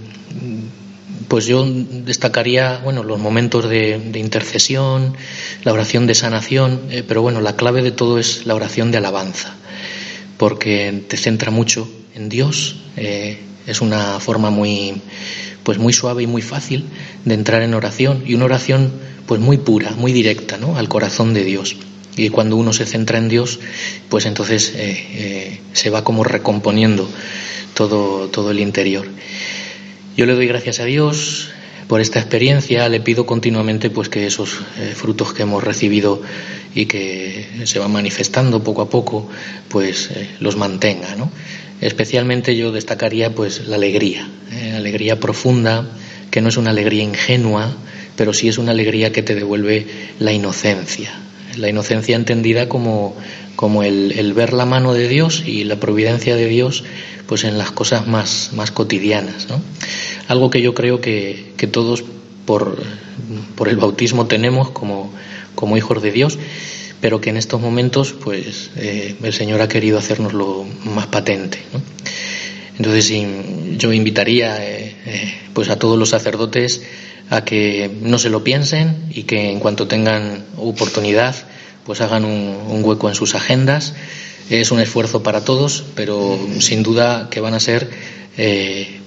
pues 1.28 1.46
yo 1.46 1.66
destacaría 1.66 2.80
bueno 2.84 3.04
los 3.04 3.20
momentos 3.20 3.70
de, 3.70 4.12
intercesión, 4.16 5.16
la 5.63 5.74
oración 5.74 6.08
de 6.08 6.16
sanación, 6.16 6.82
eh, 6.90 7.04
pero 7.08 7.22
bueno 7.22 7.42
la 7.42 7.56
clave 7.56 7.82
de 7.82 7.92
todo 7.92 8.18
es 8.18 8.46
la 8.46 8.56
oración 8.56 8.92
de 8.92 8.98
alabanza, 8.98 9.56
porque 10.38 11.04
te 11.08 11.18
centra 11.18 11.51
mucho 11.51 11.90
en 12.16 12.30
Dios. 12.30 12.78
Eh, 12.96 13.40
es 13.68 13.82
una 13.82 14.20
forma 14.20 14.50
muy 14.50 15.01
pues 15.63 15.77
muy 15.77 15.94
suave 15.94 16.24
y 16.24 16.27
muy 16.27 16.41
fácil 16.41 16.86
de 17.25 17.34
entrar 17.34 17.62
en 17.62 17.74
oración 17.74 18.24
y 18.25 18.34
una 18.34 18.46
oración 18.46 18.91
pues 19.25 19.39
muy 19.39 19.58
pura, 19.58 19.91
muy 19.91 20.12
directa, 20.12 20.58
¿no? 20.58 20.77
Al 20.77 20.89
corazón 20.89 21.34
de 21.34 21.44
Dios. 21.44 21.75
Y 22.18 22.30
cuando 22.30 22.58
uno 22.58 22.74
se 22.74 22.86
centra 22.86 23.18
en 23.18 23.30
Dios, 23.30 23.60
pues 24.10 24.25
entonces 24.25 24.74
eh, 24.75 25.08
eh, 25.13 25.60
se 25.74 25.89
va 25.89 26.03
como 26.03 26.24
recomponiendo 26.24 27.10
todo, 27.74 28.27
todo 28.27 28.51
el 28.51 28.60
interior. 28.60 29.08
Yo 30.18 30.25
le 30.25 30.34
doy 30.34 30.48
gracias 30.48 30.80
a 30.80 30.86
Dios 30.86 31.50
por 31.88 32.01
esta 32.01 32.20
experiencia, 32.20 32.89
le 32.89 33.00
pido 33.00 33.25
continuamente 33.25 33.89
pues 33.89 34.10
que 34.10 34.27
esos 34.27 34.60
eh, 34.77 34.94
frutos 34.96 35.34
que 35.34 35.44
hemos 35.44 35.63
recibido 35.63 36.22
y 36.75 36.86
que 36.86 37.48
se 37.65 37.80
van 37.80 37.91
manifestando 37.91 38.63
poco 38.63 38.82
a 38.82 38.89
poco, 38.89 39.30
pues 39.70 40.10
los 40.39 40.56
mantenga, 40.56 41.15
¿no? 41.15 41.32
Especialmente 41.81 42.55
yo 42.55 42.71
destacaría 42.71 43.33
pues 43.33 43.67
la 43.67 43.75
alegría, 43.75 44.29
¿eh? 44.51 44.73
alegría 44.75 45.19
profunda, 45.19 45.89
que 46.29 46.39
no 46.39 46.50
es 46.50 46.57
una 46.57 46.69
alegría 46.69 47.03
ingenua, 47.03 47.75
pero 48.15 48.33
sí 48.33 48.47
es 48.47 48.59
una 48.59 48.71
alegría 48.71 49.11
que 49.11 49.23
te 49.23 49.33
devuelve 49.33 49.88
la 50.19 50.31
inocencia. 50.31 51.11
La 51.57 51.69
inocencia 51.69 52.15
entendida 52.15 52.69
como, 52.69 53.15
como 53.55 53.83
el, 53.83 54.33
ver 54.33 54.53
la 54.53 54.65
mano 54.65 54.93
de 54.93 55.07
Dios 55.07 55.43
y 55.45 55.63
la 55.63 55.77
providencia 55.77 56.35
de 56.35 56.47
Dios 56.47 56.83
pues 57.25 57.43
en 57.45 57.57
las 57.57 57.71
cosas 57.71 58.07
más, 58.07 58.51
más 58.53 58.71
cotidianas. 58.71 59.47
Algo 60.27 60.50
que 60.50 60.61
yo 60.61 60.73
creo 60.73 61.01
que, 61.01 61.53
que 61.57 61.65
todos 61.65 62.03
por, 62.45 62.77
por, 63.55 63.69
el 63.69 63.77
bautismo 63.77 64.27
tenemos 64.27 64.69
como, 64.69 65.11
como 65.55 65.77
hijos 65.77 66.01
de 66.01 66.11
Dios 66.11 66.38
pero 67.01 67.20
que 67.20 67.31
en 67.31 67.38
estos 67.38 67.60
momentos 67.60 68.13
pues 68.13 68.70
eh, 68.77 69.15
el 69.22 69.34
Señor 69.34 69.60
ha 69.62 69.67
querido 69.67 69.98
hacernoslo 69.98 70.65
más 70.86 71.08
patente. 71.08 71.58
Entonces 72.77 73.12
yo 73.77 73.91
invitaría 73.91 74.63
eh, 74.63 74.96
eh, 75.05 75.34
pues 75.53 75.70
a 75.70 75.77
todos 75.77 75.98
los 76.00 76.10
sacerdotes 76.10 76.84
a 77.29 77.43
que 77.43 77.89
no 78.01 78.20
se 78.20 78.29
lo 78.29 78.43
piensen 78.43 79.10
y 79.10 79.24
que 79.24 79.50
en 79.50 79.60
cuanto 79.60 79.88
tengan 79.88 80.46
oportunidad 80.58 81.36
pues 81.86 82.01
hagan 82.01 82.24
un, 82.24 82.84
hueco 82.84 83.10
en 83.10 83.15
sus 83.15 83.34
agendas. 83.36 83.96
Es 84.50 84.72
un 84.72 84.79
esfuerzo 84.79 85.24
para 85.24 85.43
todos, 85.43 85.84
pero 85.96 86.38
sin 86.60 86.84
duda 86.84 87.29
que 87.31 87.39
van 87.39 87.53
a 87.53 87.60
ser 87.60 87.89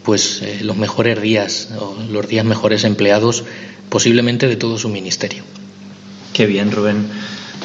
pues 0.02 0.42
los 0.62 0.76
mejores 0.76 1.20
días 1.20 1.68
o 1.78 1.96
los 2.10 2.26
días 2.28 2.44
mejores 2.44 2.84
empleados 2.84 3.44
posiblemente 3.88 4.48
de 4.48 4.56
todo 4.56 4.78
su 4.78 4.88
ministerio. 4.88 5.44
Qué 6.32 6.46
bien, 6.46 6.72
Rubén. 6.72 7.06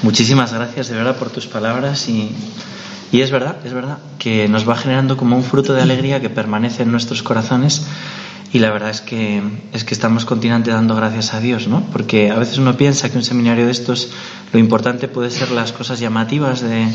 Muchísimas 0.01 0.53
gracias 0.53 0.87
de 0.87 0.95
verdad 0.95 1.17
por 1.17 1.29
tus 1.29 1.47
palabras 1.47 2.07
y, 2.07 2.31
y 3.11 3.21
es 3.21 3.31
verdad, 3.31 3.57
es 3.65 3.73
verdad, 3.73 3.97
que 4.17 4.47
nos 4.47 4.67
va 4.67 4.75
generando 4.75 5.17
como 5.17 5.35
un 5.35 5.43
fruto 5.43 5.73
de 5.73 5.81
alegría 5.81 6.21
que 6.21 6.29
permanece 6.29 6.83
en 6.83 6.91
nuestros 6.91 7.23
corazones 7.23 7.85
y 8.51 8.59
la 8.59 8.71
verdad 8.71 8.89
es 8.89 9.01
que, 9.01 9.43
es 9.73 9.83
que 9.83 9.93
estamos 9.93 10.25
continuamente 10.25 10.71
dando 10.71 10.95
gracias 10.95 11.33
a 11.33 11.39
Dios, 11.39 11.67
¿no? 11.67 11.83
Porque 11.91 12.31
a 12.31 12.39
veces 12.39 12.57
uno 12.57 12.75
piensa 12.77 13.11
que 13.11 13.17
un 13.17 13.23
seminario 13.23 13.65
de 13.65 13.71
estos 13.71 14.09
lo 14.51 14.59
importante 14.59 15.07
puede 15.07 15.29
ser 15.29 15.51
las 15.51 15.71
cosas 15.71 15.99
llamativas 15.99 16.61
de, 16.61 16.87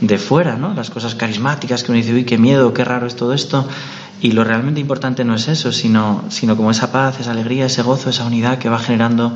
de 0.00 0.18
fuera, 0.18 0.56
¿no? 0.56 0.72
Las 0.72 0.88
cosas 0.88 1.14
carismáticas 1.14 1.82
que 1.82 1.92
uno 1.92 1.98
dice, 1.98 2.14
uy, 2.14 2.24
qué 2.24 2.38
miedo, 2.38 2.72
qué 2.72 2.84
raro 2.84 3.06
es 3.06 3.14
todo 3.14 3.34
esto. 3.34 3.68
Y 4.22 4.32
lo 4.32 4.44
realmente 4.44 4.80
importante 4.80 5.24
no 5.24 5.34
es 5.34 5.48
eso, 5.48 5.72
sino, 5.72 6.24
sino 6.28 6.56
como 6.56 6.70
esa 6.70 6.92
paz, 6.92 7.20
esa 7.20 7.32
alegría, 7.32 7.66
ese 7.66 7.82
gozo, 7.82 8.10
esa 8.10 8.24
unidad 8.24 8.58
que 8.58 8.68
va 8.68 8.78
generando 8.78 9.34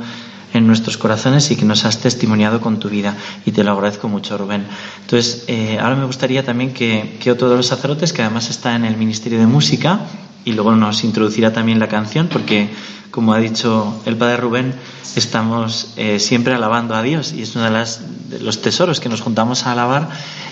en 0.53 0.67
nuestros 0.67 0.97
corazones 0.97 1.49
y 1.51 1.55
que 1.55 1.65
nos 1.65 1.85
has 1.85 1.99
testimoniado 1.99 2.61
con 2.61 2.79
tu 2.79 2.89
vida. 2.89 3.15
Y 3.45 3.51
te 3.51 3.63
lo 3.63 3.71
agradezco 3.71 4.07
mucho, 4.07 4.37
Rubén. 4.37 4.65
Entonces, 5.01 5.43
eh, 5.47 5.77
ahora 5.79 5.95
me 5.95 6.05
gustaría 6.05 6.43
también 6.43 6.73
que, 6.73 7.19
otro 7.31 7.49
de 7.49 7.57
los 7.57 7.67
sacerdotes, 7.67 8.13
que 8.13 8.21
además 8.21 8.49
está 8.49 8.75
en 8.75 8.85
el 8.85 8.97
Ministerio 8.97 9.39
de 9.39 9.47
Música, 9.47 9.99
y 10.45 10.53
luego 10.53 10.75
nos 10.75 11.03
introducirá 11.03 11.51
también 11.51 11.79
la 11.79 11.87
canción, 11.87 12.27
porque, 12.27 12.69
como 13.11 13.33
ha 13.33 13.39
dicho 13.39 14.01
el 14.05 14.15
padre 14.15 14.37
Rubén, 14.37 14.75
estamos 15.15 15.93
eh, 15.95 16.19
siempre 16.19 16.53
alabando 16.53 16.95
a 16.95 17.01
Dios 17.01 17.33
y 17.33 17.41
es 17.41 17.55
uno 17.55 17.65
de, 17.65 17.71
las, 17.71 18.01
los 18.41 18.61
tesoros 18.61 18.99
que 18.99 19.09
nos 19.09 19.21
juntamos 19.21 19.65
a 19.65 19.71
alabar 19.71 20.09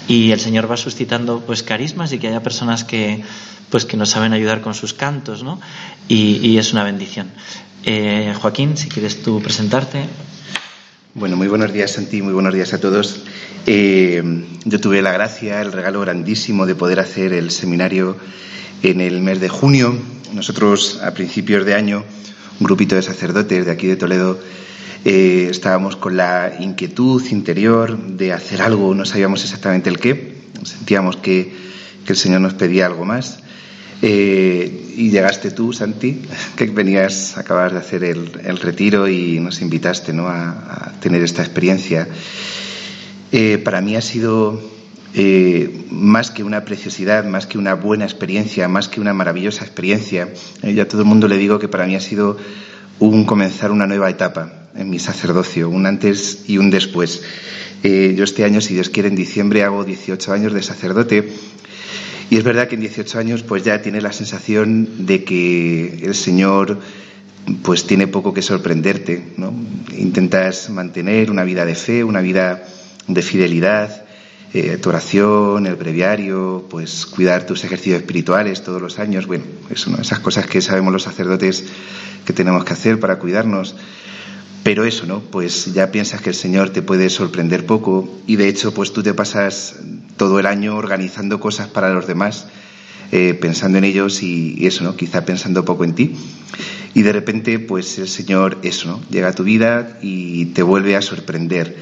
y 0.07 0.31
el 0.31 0.39
Señor 0.39 0.71
va 0.71 0.77
suscitando 0.77 1.41
pues 1.41 1.63
carismas 1.63 2.13
y 2.13 2.19
que 2.19 2.29
haya 2.29 2.41
personas 2.41 2.83
que 2.83 3.23
pues 3.69 3.85
que 3.85 3.97
nos 3.97 4.09
saben 4.09 4.33
ayudar 4.33 4.61
con 4.61 4.75
sus 4.75 4.93
cantos, 4.93 5.41
¿no? 5.41 5.59
Y, 6.07 6.37
y 6.47 6.59
es 6.59 6.73
una 6.73 6.83
bendición. 6.83 7.31
Eh, 7.85 8.33
Joaquín, 8.39 8.77
si 8.77 8.87
quieres 8.87 9.21
tú 9.21 9.41
presentarte. 9.41 10.05
Bueno, 11.13 11.35
muy 11.35 11.47
buenos 11.47 11.73
días, 11.73 11.91
Santi, 11.91 12.21
muy 12.21 12.31
buenos 12.31 12.53
días 12.53 12.73
a 12.73 12.79
todos. 12.79 13.23
Eh, 13.67 14.23
yo 14.63 14.79
tuve 14.79 15.01
la 15.01 15.11
gracia, 15.11 15.61
el 15.61 15.73
regalo 15.73 15.99
grandísimo 15.99 16.65
de 16.65 16.75
poder 16.75 17.01
hacer 17.01 17.33
el 17.33 17.51
seminario 17.51 18.15
en 18.83 19.01
el 19.01 19.19
mes 19.19 19.41
de 19.41 19.49
junio. 19.49 19.97
Nosotros, 20.31 21.01
a 21.03 21.13
principios 21.13 21.65
de 21.65 21.73
año, 21.73 22.05
un 22.59 22.65
grupito 22.65 22.95
de 22.95 23.01
sacerdotes 23.01 23.65
de 23.65 23.71
aquí 23.71 23.87
de 23.87 23.97
Toledo, 23.97 24.39
eh, 25.03 25.47
estábamos 25.51 25.97
con 25.97 26.15
la 26.15 26.53
inquietud 26.59 27.21
interior 27.31 27.97
de 27.97 28.31
hacer 28.31 28.61
algo, 28.61 28.95
no 28.95 29.03
sabíamos 29.03 29.43
exactamente 29.43 29.89
el 29.89 29.99
qué, 29.99 30.37
sentíamos 30.63 31.17
que, 31.17 31.53
que 32.05 32.13
el 32.13 32.17
Señor 32.17 32.39
nos 32.39 32.53
pedía 32.53 32.85
algo 32.85 33.03
más. 33.03 33.39
Eh, 34.05 34.95
y 34.97 35.11
llegaste 35.11 35.51
tú, 35.51 35.71
Santi, 35.71 36.21
que 36.57 36.65
venías, 36.65 37.37
acabas 37.37 37.71
de 37.71 37.77
hacer 37.77 38.03
el, 38.03 38.57
retiro 38.57 39.07
y 39.07 39.39
nos 39.39 39.61
invitaste 39.61 40.11
¿no? 40.11 40.27
a, 40.27 40.91
tener 40.99 41.23
esta 41.23 41.41
experiencia. 41.41 42.09
Eh, 43.31 43.59
para 43.59 43.79
mí 43.79 43.95
ha 43.95 44.01
sido 44.01 44.61
eh, 45.13 45.85
más 45.89 46.31
que 46.31 46.43
una 46.43 46.65
preciosidad, 46.65 47.23
más 47.23 47.47
que 47.47 47.57
una 47.57 47.75
buena 47.75 48.03
experiencia, 48.03 48.67
más 48.67 48.89
que 48.89 48.99
una 48.99 49.13
maravillosa 49.13 49.63
experiencia. 49.63 50.33
yo 50.61 50.83
a 50.83 50.87
todo 50.87 51.03
el 51.03 51.07
mundo 51.07 51.29
le 51.29 51.37
digo 51.37 51.57
que 51.57 51.69
para 51.69 51.87
mí 51.87 51.95
ha 51.95 52.01
sido 52.01 52.35
un 52.99 53.23
comenzar 53.23 53.71
una 53.71 53.87
nueva 53.87 54.09
etapa 54.09 54.67
en 54.75 54.89
mi 54.89 54.99
sacerdocio, 54.99 55.69
un 55.69 55.85
antes 55.85 56.43
y 56.49 56.57
un 56.57 56.71
después. 56.71 57.23
yo 57.81 58.23
este 58.25 58.43
año, 58.43 58.59
si 58.59 58.73
Dios 58.73 58.89
quiere, 58.89 59.07
en 59.07 59.15
diciembre 59.15 59.63
hago 59.63 59.85
18 59.85 60.33
años 60.33 60.51
de 60.51 60.61
sacerdote 60.61 61.31
y 62.33 62.37
es 62.37 62.43
verdad 62.43 62.67
que 62.67 62.73
en 62.73 62.81
18 62.81 63.19
años 63.19 63.43
pues 63.43 63.63
ya 63.63 63.83
tienes 63.83 64.01
la 64.01 64.11
sensación 64.11 65.05
de 65.05 65.23
que 65.23 65.99
el 66.01 66.15
Señor 66.15 66.79
pues 67.61 67.85
tiene 67.85 68.07
poco 68.07 68.33
que 68.33 68.41
sorprenderte, 68.41 69.33
¿no? 69.37 69.53
Intentas 69.95 70.71
mantener 70.71 71.29
una 71.29 71.43
vida 71.43 71.63
de 71.63 71.75
fe, 71.75 72.03
una 72.03 72.21
vida 72.21 72.63
de 73.07 73.21
fidelidad, 73.21 74.05
eh, 74.51 74.79
tu 74.81 74.89
oración, 74.89 75.67
el 75.67 75.75
breviario, 75.75 76.65
pues 76.71 77.05
cuidar 77.05 77.45
tus 77.45 77.65
ejercicios 77.65 78.01
espirituales 78.01 78.63
todos 78.63 78.81
los 78.81 78.97
años, 78.97 79.27
bueno, 79.27 79.43
eso, 79.69 79.95
esas 80.01 80.17
cosas 80.17 80.47
que 80.47 80.59
sabemos 80.59 80.91
los 80.91 81.03
sacerdotes 81.03 81.65
que 82.25 82.33
tenemos 82.33 82.65
que 82.65 82.73
hacer 82.73 82.99
para 82.99 83.19
cuidarnos. 83.19 83.75
Pero 84.63 84.85
eso, 84.85 85.05
¿no? 85.05 85.19
Pues 85.19 85.73
ya 85.73 85.91
piensas 85.91 86.21
que 86.21 86.29
el 86.29 86.35
Señor 86.35 86.69
te 86.69 86.81
puede 86.81 87.09
sorprender 87.09 87.65
poco 87.65 88.09
y 88.25 88.37
de 88.37 88.47
hecho 88.47 88.73
pues 88.73 88.93
tú 88.93 89.03
te 89.03 89.13
pasas 89.13 89.75
todo 90.15 90.39
el 90.39 90.45
año 90.45 90.77
organizando 90.77 91.41
cosas 91.41 91.67
para 91.67 91.93
los 91.93 92.07
demás, 92.07 92.47
eh, 93.11 93.33
pensando 93.33 93.77
en 93.77 93.83
ellos 93.83 94.23
y, 94.23 94.65
eso, 94.65 94.85
¿no? 94.85 94.95
Quizá 94.95 95.25
pensando 95.25 95.65
poco 95.65 95.83
en 95.83 95.95
ti. 95.95 96.15
Y 96.93 97.01
de 97.01 97.11
repente 97.11 97.59
pues 97.59 97.99
el 97.99 98.07
Señor, 98.07 98.59
eso, 98.63 98.87
¿no? 98.87 99.01
Llega 99.09 99.29
a 99.29 99.33
tu 99.33 99.43
vida 99.43 99.99
y 100.01 100.45
te 100.47 100.63
vuelve 100.63 100.95
a 100.95 101.01
sorprender. 101.01 101.75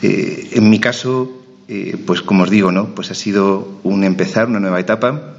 Eh, 0.00 0.50
en 0.52 0.70
mi 0.70 0.78
caso, 0.78 1.44
eh, 1.66 1.96
pues 2.06 2.22
como 2.22 2.44
os 2.44 2.50
digo, 2.50 2.70
¿no? 2.70 2.94
Pues 2.94 3.10
ha 3.10 3.14
sido 3.14 3.80
un 3.82 4.04
empezar, 4.04 4.46
una 4.46 4.60
nueva 4.60 4.78
etapa. 4.78 5.34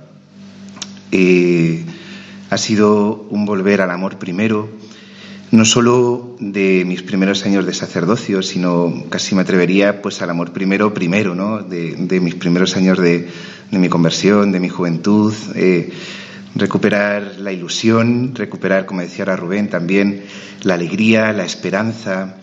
ha 2.50 2.58
sido 2.58 3.28
un 3.30 3.46
volver 3.46 3.80
al 3.82 3.92
amor 3.92 4.18
primero, 4.18 4.70
no 5.52 5.66
solo 5.66 6.36
de 6.40 6.84
mis 6.86 7.02
primeros 7.02 7.46
años 7.46 7.66
de 7.66 7.74
sacerdocio, 7.74 8.44
sino 8.44 9.06
casi 9.10 9.36
me 9.36 9.42
atrevería 9.42 10.02
pues 10.02 10.22
al 10.22 10.30
amor 10.30 10.54
primero, 10.54 10.94
primero, 10.94 11.34
¿no? 11.34 11.64
De, 11.64 12.20
mis 12.22 12.36
primeros 12.36 12.76
años 12.76 13.00
de, 13.00 13.28
mi 13.72 13.90
conversión, 13.90 14.52
de 14.52 14.60
mi 14.60 14.70
juventud, 14.70 15.34
eh, 15.56 15.92
recuperar 16.56 17.36
la 17.40 17.52
ilusión, 17.52 18.34
recuperar, 18.36 18.86
como 18.86 19.02
decía 19.02 19.26
ahora 19.26 19.38
Rubén, 19.38 19.70
también 19.70 20.24
la 20.64 20.76
alegría, 20.76 21.32
la 21.34 21.46
esperanza, 21.46 22.36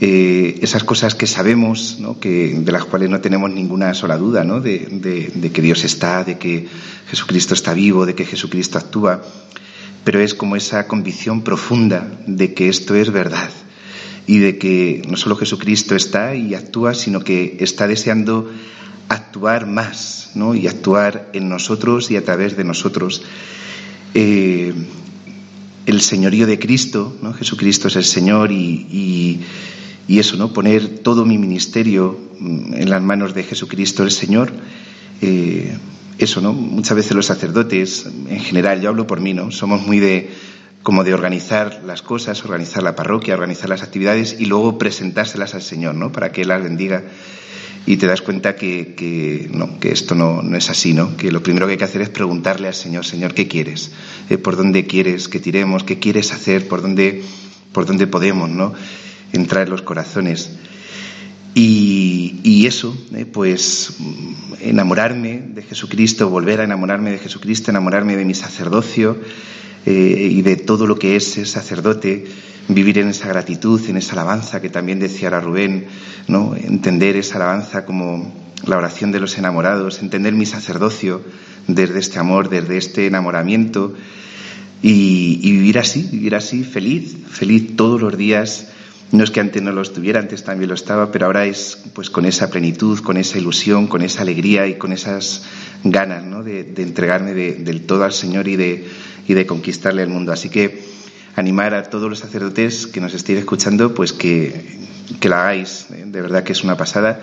eh, 0.00 0.58
esas 0.62 0.82
cosas 0.82 1.14
que 1.14 1.28
sabemos, 1.28 1.98
¿no? 2.00 2.18
que, 2.18 2.58
de 2.58 2.72
las 2.72 2.84
cuales 2.84 3.08
no 3.08 3.20
tenemos 3.20 3.50
ninguna 3.50 3.94
sola 3.94 4.16
duda, 4.16 4.42
¿no? 4.42 4.60
de, 4.60 5.30
de, 5.32 5.52
que 5.52 5.62
Dios 5.62 5.84
está, 5.84 6.24
de 6.24 6.38
que 6.38 6.66
Jesucristo 7.08 7.54
está 7.54 7.72
vivo, 7.72 8.04
de 8.04 8.16
que 8.16 8.24
Jesucristo 8.24 8.78
actúa, 8.78 9.22
pero 10.04 10.20
es 10.20 10.34
como 10.34 10.56
esa 10.56 10.86
convicción 10.86 11.42
profunda 11.42 12.10
de 12.26 12.54
que 12.54 12.68
esto 12.68 12.94
es 12.94 13.10
verdad 13.10 13.50
y 14.26 14.38
de 14.38 14.58
que 14.58 15.02
no 15.08 15.16
solo 15.16 15.36
Jesucristo 15.36 15.94
está 15.94 16.34
y 16.34 16.54
actúa, 16.54 16.94
sino 16.94 17.20
que 17.24 17.56
está 17.60 17.86
deseando 17.86 18.50
actuar 19.08 19.66
más 19.66 20.32
¿no? 20.34 20.54
y 20.54 20.66
actuar 20.66 21.30
en 21.32 21.48
nosotros 21.48 22.10
y 22.10 22.16
a 22.16 22.24
través 22.24 22.56
de 22.56 22.64
nosotros. 22.64 23.22
Eh, 24.14 24.72
el 25.86 26.00
señorío 26.00 26.46
de 26.46 26.58
Cristo, 26.58 27.16
¿no? 27.22 27.32
Jesucristo 27.32 27.88
es 27.88 27.96
el 27.96 28.04
Señor 28.04 28.52
y, 28.52 29.40
y, 30.06 30.18
eso, 30.18 30.36
¿no? 30.36 30.52
Poner 30.52 31.00
todo 31.00 31.24
mi 31.24 31.38
ministerio 31.38 32.18
mm, 32.38 32.74
en 32.74 32.90
las 32.90 33.02
manos 33.02 33.34
de 33.34 33.42
Jesucristo 33.42 34.04
el 34.04 34.10
Señor. 34.10 34.52
Eh, 35.20 35.76
eso, 36.18 36.40
¿no? 36.40 36.52
Muchas 36.52 36.96
veces 36.96 37.12
los 37.12 37.26
sacerdotes, 37.26 38.06
en 38.06 38.40
general, 38.40 38.80
yo 38.80 38.88
hablo 38.88 39.06
por 39.06 39.20
mí, 39.20 39.34
¿no? 39.34 39.50
Somos 39.50 39.86
muy 39.86 39.98
de 39.98 40.30
como 40.82 41.04
de 41.04 41.14
organizar 41.14 41.82
las 41.86 42.02
cosas, 42.02 42.44
organizar 42.44 42.82
la 42.82 42.96
parroquia, 42.96 43.34
organizar 43.34 43.68
las 43.68 43.82
actividades 43.82 44.36
y 44.38 44.46
luego 44.46 44.78
presentárselas 44.78 45.54
al 45.54 45.62
Señor, 45.62 45.94
¿no? 45.94 46.10
Para 46.10 46.32
que 46.32 46.42
Él 46.42 46.48
las 46.48 46.62
bendiga. 46.62 47.04
Y 47.84 47.96
te 47.96 48.06
das 48.06 48.22
cuenta 48.22 48.54
que, 48.54 48.94
que, 48.94 49.48
no, 49.52 49.78
que 49.80 49.90
esto 49.90 50.14
no, 50.14 50.42
no, 50.42 50.56
es 50.56 50.70
así, 50.70 50.92
¿no? 50.92 51.16
Que 51.16 51.32
lo 51.32 51.42
primero 51.42 51.66
que 51.66 51.72
hay 51.72 51.78
que 51.78 51.84
hacer 51.84 52.02
es 52.02 52.10
preguntarle 52.10 52.68
al 52.68 52.74
Señor, 52.74 53.04
Señor, 53.04 53.34
¿qué 53.34 53.48
quieres? 53.48 53.92
Eh, 54.30 54.38
¿Por 54.38 54.56
dónde 54.56 54.86
quieres 54.86 55.28
que 55.28 55.40
tiremos? 55.40 55.82
¿Qué 55.82 55.98
quieres 55.98 56.32
hacer? 56.32 56.68
¿Por 56.68 56.82
dónde, 56.82 57.22
por 57.72 57.86
dónde 57.86 58.06
podemos, 58.06 58.50
¿no? 58.50 58.72
Entrar 59.32 59.64
en 59.64 59.70
los 59.70 59.82
corazones. 59.82 60.50
Y, 61.54 62.66
eso, 62.66 62.96
eh, 63.14 63.26
pues 63.26 63.96
enamorarme 64.60 65.42
de 65.54 65.62
Jesucristo, 65.62 66.30
volver 66.30 66.60
a 66.60 66.64
enamorarme 66.64 67.10
de 67.10 67.18
Jesucristo, 67.18 67.70
enamorarme 67.70 68.16
de 68.16 68.24
mi 68.24 68.34
sacerdocio, 68.34 69.18
eh, 69.84 70.28
y 70.30 70.42
de 70.42 70.56
todo 70.56 70.86
lo 70.86 70.98
que 70.98 71.16
es 71.16 71.32
ser 71.32 71.46
sacerdote, 71.46 72.24
vivir 72.68 72.98
en 72.98 73.08
esa 73.08 73.28
gratitud, 73.28 73.80
en 73.88 73.96
esa 73.96 74.12
alabanza 74.12 74.62
que 74.62 74.70
también 74.70 75.00
decía 75.00 75.28
la 75.28 75.40
Rubén, 75.40 75.86
¿no? 76.28 76.54
entender 76.54 77.16
esa 77.16 77.36
alabanza 77.36 77.84
como 77.84 78.32
la 78.64 78.78
oración 78.78 79.10
de 79.10 79.20
los 79.20 79.36
enamorados, 79.36 80.00
entender 80.00 80.34
mi 80.34 80.46
sacerdocio 80.46 81.22
desde 81.66 81.98
este 81.98 82.20
amor, 82.20 82.48
desde 82.48 82.78
este 82.78 83.06
enamoramiento 83.08 83.94
y 84.82 85.38
vivir 85.50 85.80
así, 85.80 86.08
vivir 86.10 86.36
así 86.36 86.62
feliz, 86.62 87.16
feliz 87.28 87.74
todos 87.76 88.00
los 88.00 88.16
días 88.16 88.68
no 89.12 89.24
es 89.24 89.30
que 89.30 89.40
antes 89.40 89.62
no 89.62 89.72
lo 89.72 89.82
estuviera, 89.82 90.20
antes 90.20 90.42
también 90.42 90.70
lo 90.70 90.74
estaba, 90.74 91.12
pero 91.12 91.26
ahora 91.26 91.44
es 91.44 91.78
pues 91.92 92.08
con 92.08 92.24
esa 92.24 92.50
plenitud, 92.50 92.98
con 93.00 93.18
esa 93.18 93.38
ilusión, 93.38 93.86
con 93.86 94.00
esa 94.00 94.22
alegría 94.22 94.66
y 94.66 94.78
con 94.78 94.90
esas 94.92 95.44
ganas 95.84 96.24
¿no? 96.24 96.42
de, 96.42 96.60
entregarme 96.78 97.34
del 97.34 97.82
todo 97.82 98.04
al 98.04 98.14
Señor 98.14 98.48
y 98.48 98.56
de, 98.56 98.88
y 99.28 99.34
de 99.34 99.46
conquistarle 99.46 100.02
el 100.02 100.08
mundo. 100.08 100.32
Así 100.32 100.48
que 100.48 100.82
animar 101.36 101.74
a 101.74 101.84
todos 101.84 102.08
los 102.08 102.20
sacerdotes 102.20 102.86
que 102.86 103.00
nos 103.00 103.12
estéis 103.12 103.40
escuchando, 103.40 103.94
pues 103.94 104.14
que, 104.14 104.78
que 105.20 105.28
la 105.28 105.42
hagáis, 105.42 105.86
¿eh? 105.92 106.04
de 106.06 106.22
verdad 106.22 106.42
que 106.42 106.52
es 106.52 106.64
una 106.64 106.78
pasada. 106.78 107.20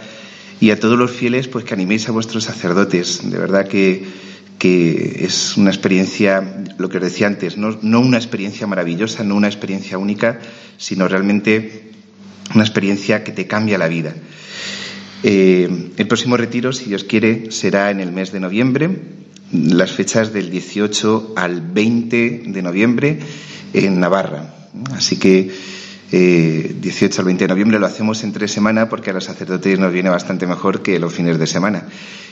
Y 0.60 0.70
a 0.72 0.80
todos 0.80 0.98
los 0.98 1.10
fieles, 1.10 1.48
pues 1.48 1.66
que 1.66 1.74
animéis 1.74 2.08
a 2.08 2.12
vuestros 2.12 2.44
sacerdotes, 2.44 3.30
de 3.30 3.38
verdad 3.38 3.68
que, 3.68 4.06
que 4.60 5.24
es 5.26 5.58
una 5.58 5.72
experiencia, 5.72 6.64
lo 6.78 6.90
que 6.90 6.98
os 6.98 7.04
decía 7.04 7.28
antes, 7.28 7.58
no, 7.58 7.80
no 7.82 8.02
una 8.02 8.18
experiencia 8.18 8.68
maravillosa, 8.68 9.24
no 9.24 9.36
una 9.36 9.48
experiencia 9.48 9.98
única, 9.98 10.40
sino 10.78 11.08
realmente 11.08 11.92
una 12.54 12.64
experiencia 12.64 13.24
que 13.24 13.32
te 13.32 13.48
cambia 13.48 13.78
la 13.78 13.88
vida. 13.88 14.14
Eh, 15.24 15.92
el 15.98 16.08
próximo 16.08 16.38
retiro, 16.38 16.74
si 16.74 16.86
Dios 16.86 17.06
quiere, 17.06 17.52
será 17.52 17.90
en 17.90 18.02
el 18.02 18.12
mes 18.12 18.32
de 18.32 18.42
noviembre, 18.42 18.90
las 19.52 19.92
fechas 19.92 20.34
del 20.34 20.52
18 20.52 21.34
al 21.36 21.62
20 21.62 22.44
de 22.48 22.62
noviembre 22.62 23.20
en 23.74 24.00
Navarra. 24.00 24.68
Así 24.92 25.18
que 25.18 25.50
eh, 26.12 26.76
18 26.80 27.22
al 27.22 27.26
20 27.26 27.44
de 27.44 27.48
noviembre 27.48 27.80
lo 27.80 27.86
hacemos 27.86 28.24
en 28.24 28.34
tres 28.34 28.52
semanas 28.52 28.88
porque 28.90 29.12
a 29.12 29.14
los 29.14 29.26
sacerdotes 29.26 29.78
nos 29.78 29.94
viene 29.94 30.10
bastante 30.10 30.48
mejor 30.48 30.82
que 30.82 31.00
los 31.00 31.14
fines 31.14 31.38
de 31.38 31.48
semana. 31.48 31.84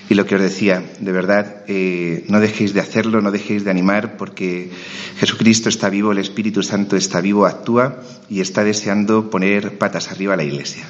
Y 0.09 0.13
lo 0.13 0.25
que 0.25 0.35
os 0.35 0.41
decía, 0.41 0.83
de 0.99 1.11
verdad, 1.11 1.63
eh, 1.67 2.23
no 2.29 2.39
dejéis 2.39 2.73
de 2.73 2.79
hacerlo, 2.79 3.21
no 3.21 3.29
dejéis 3.29 3.65
de 3.65 3.71
animar, 3.71 4.15
porque 4.15 4.71
Jesucristo 5.19 5.67
está 5.67 5.89
vivo, 5.89 6.13
el 6.13 6.17
Espíritu 6.17 6.63
Santo 6.63 6.95
está 6.95 7.19
vivo, 7.19 7.45
actúa 7.45 8.01
y 8.29 8.39
está 8.39 8.63
deseando 8.63 9.29
poner 9.29 9.77
patas 9.77 10.09
arriba 10.09 10.35
a 10.35 10.37
la 10.37 10.45
Iglesia. 10.45 10.85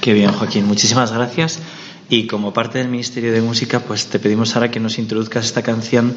Qué 0.00 0.14
bien, 0.14 0.32
Joaquín. 0.32 0.64
Muchísimas 0.66 1.12
gracias. 1.12 1.58
Y 2.08 2.26
como 2.26 2.54
parte 2.54 2.78
del 2.78 2.88
Ministerio 2.88 3.32
de 3.32 3.42
Música, 3.42 3.80
pues 3.80 4.06
te 4.06 4.18
pedimos 4.18 4.56
ahora 4.56 4.70
que 4.70 4.80
nos 4.80 4.98
introduzcas 4.98 5.44
esta 5.44 5.62
canción 5.62 6.16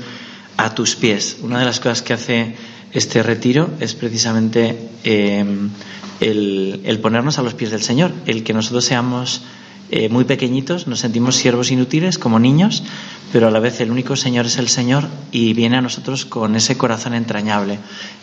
a 0.58 0.74
tus 0.74 0.96
pies. 0.96 1.38
Una 1.42 1.60
de 1.60 1.66
las 1.66 1.80
cosas 1.80 2.02
que 2.02 2.14
hace 2.14 2.56
este 2.96 3.22
retiro 3.22 3.70
es 3.80 3.94
precisamente 3.94 4.90
el, 5.04 6.82
el 6.84 7.00
ponernos 7.00 7.38
a 7.38 7.44
los 7.44 7.54
pies 7.54 7.72
del 7.72 7.82
Señor, 7.82 8.12
el 8.26 8.44
que 8.44 8.54
nosotros 8.54 8.86
seamos 8.86 9.44
eh, 9.92 10.10
muy 10.10 10.24
pequeñitos, 10.24 10.88
nos 10.88 11.00
sentimos 11.02 11.36
siervos 11.36 11.70
inútiles 11.70 12.18
como 12.18 12.40
niños, 12.40 12.84
pero 13.32 13.48
a 13.48 13.52
la 13.52 13.60
vez 13.60 13.80
el 13.82 13.92
único 13.92 14.16
Señor 14.16 14.48
es 14.48 14.58
el 14.58 14.68
Señor 14.68 15.08
y 15.32 15.54
viene 15.54 15.78
a 15.78 15.82
nosotros 15.82 16.26
con 16.26 16.56
ese 16.56 16.76
corazón 16.76 17.14
entrañable 17.14 17.78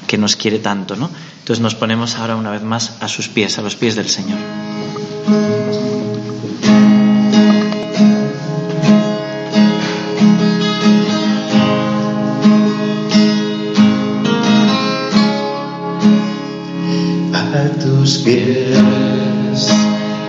que 0.09 0.19
nos 0.19 0.35
quiere 0.35 0.59
tanto, 0.59 0.97
¿no? 0.97 1.09
Entonces 1.39 1.63
nos 1.63 1.77
ponemos 1.77 2.17
ahora 2.17 2.35
una 2.35 2.51
vez 2.51 2.63
más 2.63 2.97
a 3.01 3.07
sus 3.07 3.29
pies, 3.29 3.59
a 3.59 3.63
los 3.63 3.77
pies 3.77 3.95
del 3.95 4.09
Señor. 4.09 4.39
Tus 18.03 18.19
pies 18.19 18.77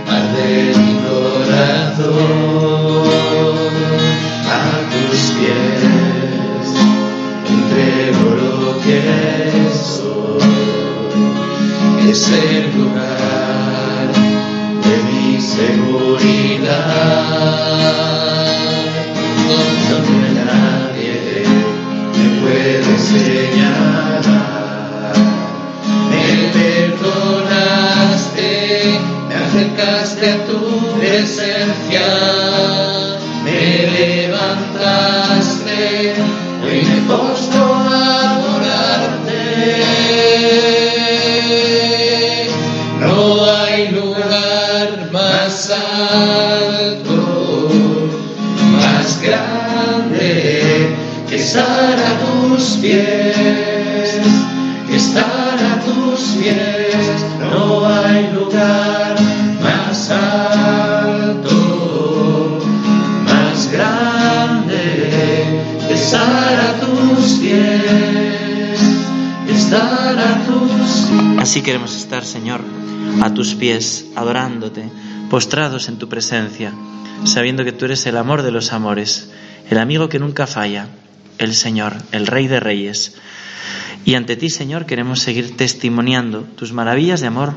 arde 0.08 0.74
mi 0.78 0.94
corazón, 1.08 2.14
a 4.46 4.56
tus 4.92 5.22
pies 5.32 6.68
entrego 7.50 8.26
lo 8.36 8.80
que 8.84 8.98
soy, 9.74 10.52
es 12.12 12.22
el 12.30 12.64
pies, 52.84 54.20
estar 54.92 55.58
a 55.72 55.80
tus 55.86 56.20
pies. 56.38 57.26
No 57.40 57.88
hay 57.88 58.30
lugar 58.34 59.16
más 59.62 60.12
alto, 60.12 61.50
más 63.26 63.72
grande 63.72 64.84
estar 65.90 66.60
a 66.60 66.80
tus 66.82 67.40
pies, 67.40 68.82
estar 69.48 70.20
a 70.20 70.44
tus 70.46 71.42
Así 71.42 71.62
queremos 71.62 71.96
estar, 71.96 72.26
Señor, 72.26 72.62
a 73.22 73.34
tus 73.34 73.56
pies, 73.56 74.08
adorándote, 74.16 74.90
postrados 75.30 75.88
en 75.88 75.98
tu 76.00 76.10
presencia, 76.10 76.74
sabiendo 77.24 77.64
que 77.64 77.72
tú 77.72 77.86
eres 77.86 78.06
el 78.08 78.18
amor 78.18 78.42
de 78.42 78.52
los 78.52 78.74
amores, 78.74 79.32
el 79.70 79.78
amigo 79.78 80.10
que 80.10 80.20
nunca 80.20 80.48
falla, 80.48 80.90
el 81.38 81.54
Señor, 81.56 81.96
el 82.12 82.28
Rey 82.28 82.48
de 82.48 82.60
Reyes. 82.60 83.16
Y 84.06 84.16
ante 84.16 84.36
ti, 84.36 84.50
Señor, 84.50 84.86
queremos 84.86 85.20
seguir 85.20 85.56
testimoniando 85.56 86.42
tus 86.42 86.74
maravillas 86.74 87.22
de 87.22 87.28
amor 87.28 87.54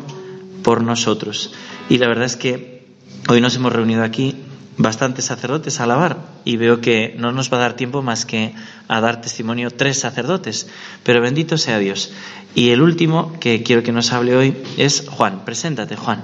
por 0.62 0.82
nosotros. 0.82 1.52
Y 1.88 1.98
la 1.98 2.08
verdad 2.08 2.26
es 2.26 2.36
que 2.36 2.84
hoy 3.28 3.40
nos 3.40 3.56
hemos 3.56 3.72
reunido 3.72 4.04
aquí 4.04 4.36
bastantes 4.78 5.24
sacerdotes 5.24 5.80
a 5.80 5.84
alabar 5.84 6.18
y 6.44 6.56
veo 6.56 6.80
que 6.80 7.14
no 7.18 7.32
nos 7.32 7.52
va 7.52 7.56
a 7.56 7.60
dar 7.60 7.74
tiempo 7.74 8.02
más 8.02 8.26
que 8.26 8.54
a 8.88 9.00
dar 9.00 9.20
testimonio 9.20 9.70
tres 9.70 9.98
sacerdotes, 10.00 10.68
pero 11.02 11.20
bendito 11.20 11.56
sea 11.56 11.78
Dios. 11.78 12.12
Y 12.54 12.70
el 12.70 12.82
último 12.82 13.38
que 13.40 13.62
quiero 13.62 13.82
que 13.82 13.92
nos 13.92 14.12
hable 14.12 14.36
hoy 14.36 14.56
es 14.76 15.04
Juan. 15.08 15.44
Preséntate, 15.44 15.96
Juan. 15.96 16.22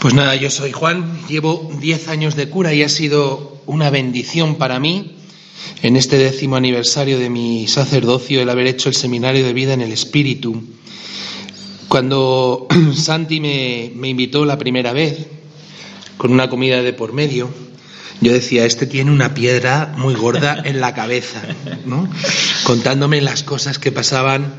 Pues 0.00 0.14
nada, 0.14 0.34
yo 0.34 0.50
soy 0.50 0.72
Juan, 0.72 1.26
llevo 1.28 1.70
10 1.80 2.08
años 2.08 2.34
de 2.34 2.48
cura 2.48 2.72
y 2.74 2.82
ha 2.82 2.88
sido 2.88 3.62
una 3.66 3.90
bendición 3.90 4.56
para 4.56 4.80
mí 4.80 5.16
en 5.82 5.96
este 5.96 6.18
décimo 6.18 6.56
aniversario 6.56 7.18
de 7.18 7.28
mi 7.28 7.66
sacerdocio 7.66 8.40
el 8.40 8.50
haber 8.50 8.66
hecho 8.66 8.88
el 8.88 8.94
seminario 8.94 9.44
de 9.44 9.52
vida 9.52 9.74
en 9.74 9.80
el 9.80 9.92
Espíritu. 9.92 10.62
Cuando 11.88 12.68
Santi 12.94 13.40
me, 13.40 14.08
invitó 14.08 14.44
la 14.44 14.58
primera 14.58 14.92
vez, 14.92 15.26
con 16.16 16.32
una 16.32 16.48
comida 16.48 16.82
de 16.82 16.92
por 16.92 17.12
medio, 17.12 17.50
yo 18.20 18.32
decía, 18.32 18.64
este 18.64 18.86
tiene 18.86 19.10
una 19.10 19.34
piedra 19.34 19.92
muy 19.98 20.14
gorda 20.14 20.62
en 20.64 20.80
la 20.80 20.94
cabeza. 20.94 21.42
Contándome 22.62 23.20
las 23.20 23.42
cosas 23.42 23.80
que 23.80 23.90
pasaban 23.90 24.54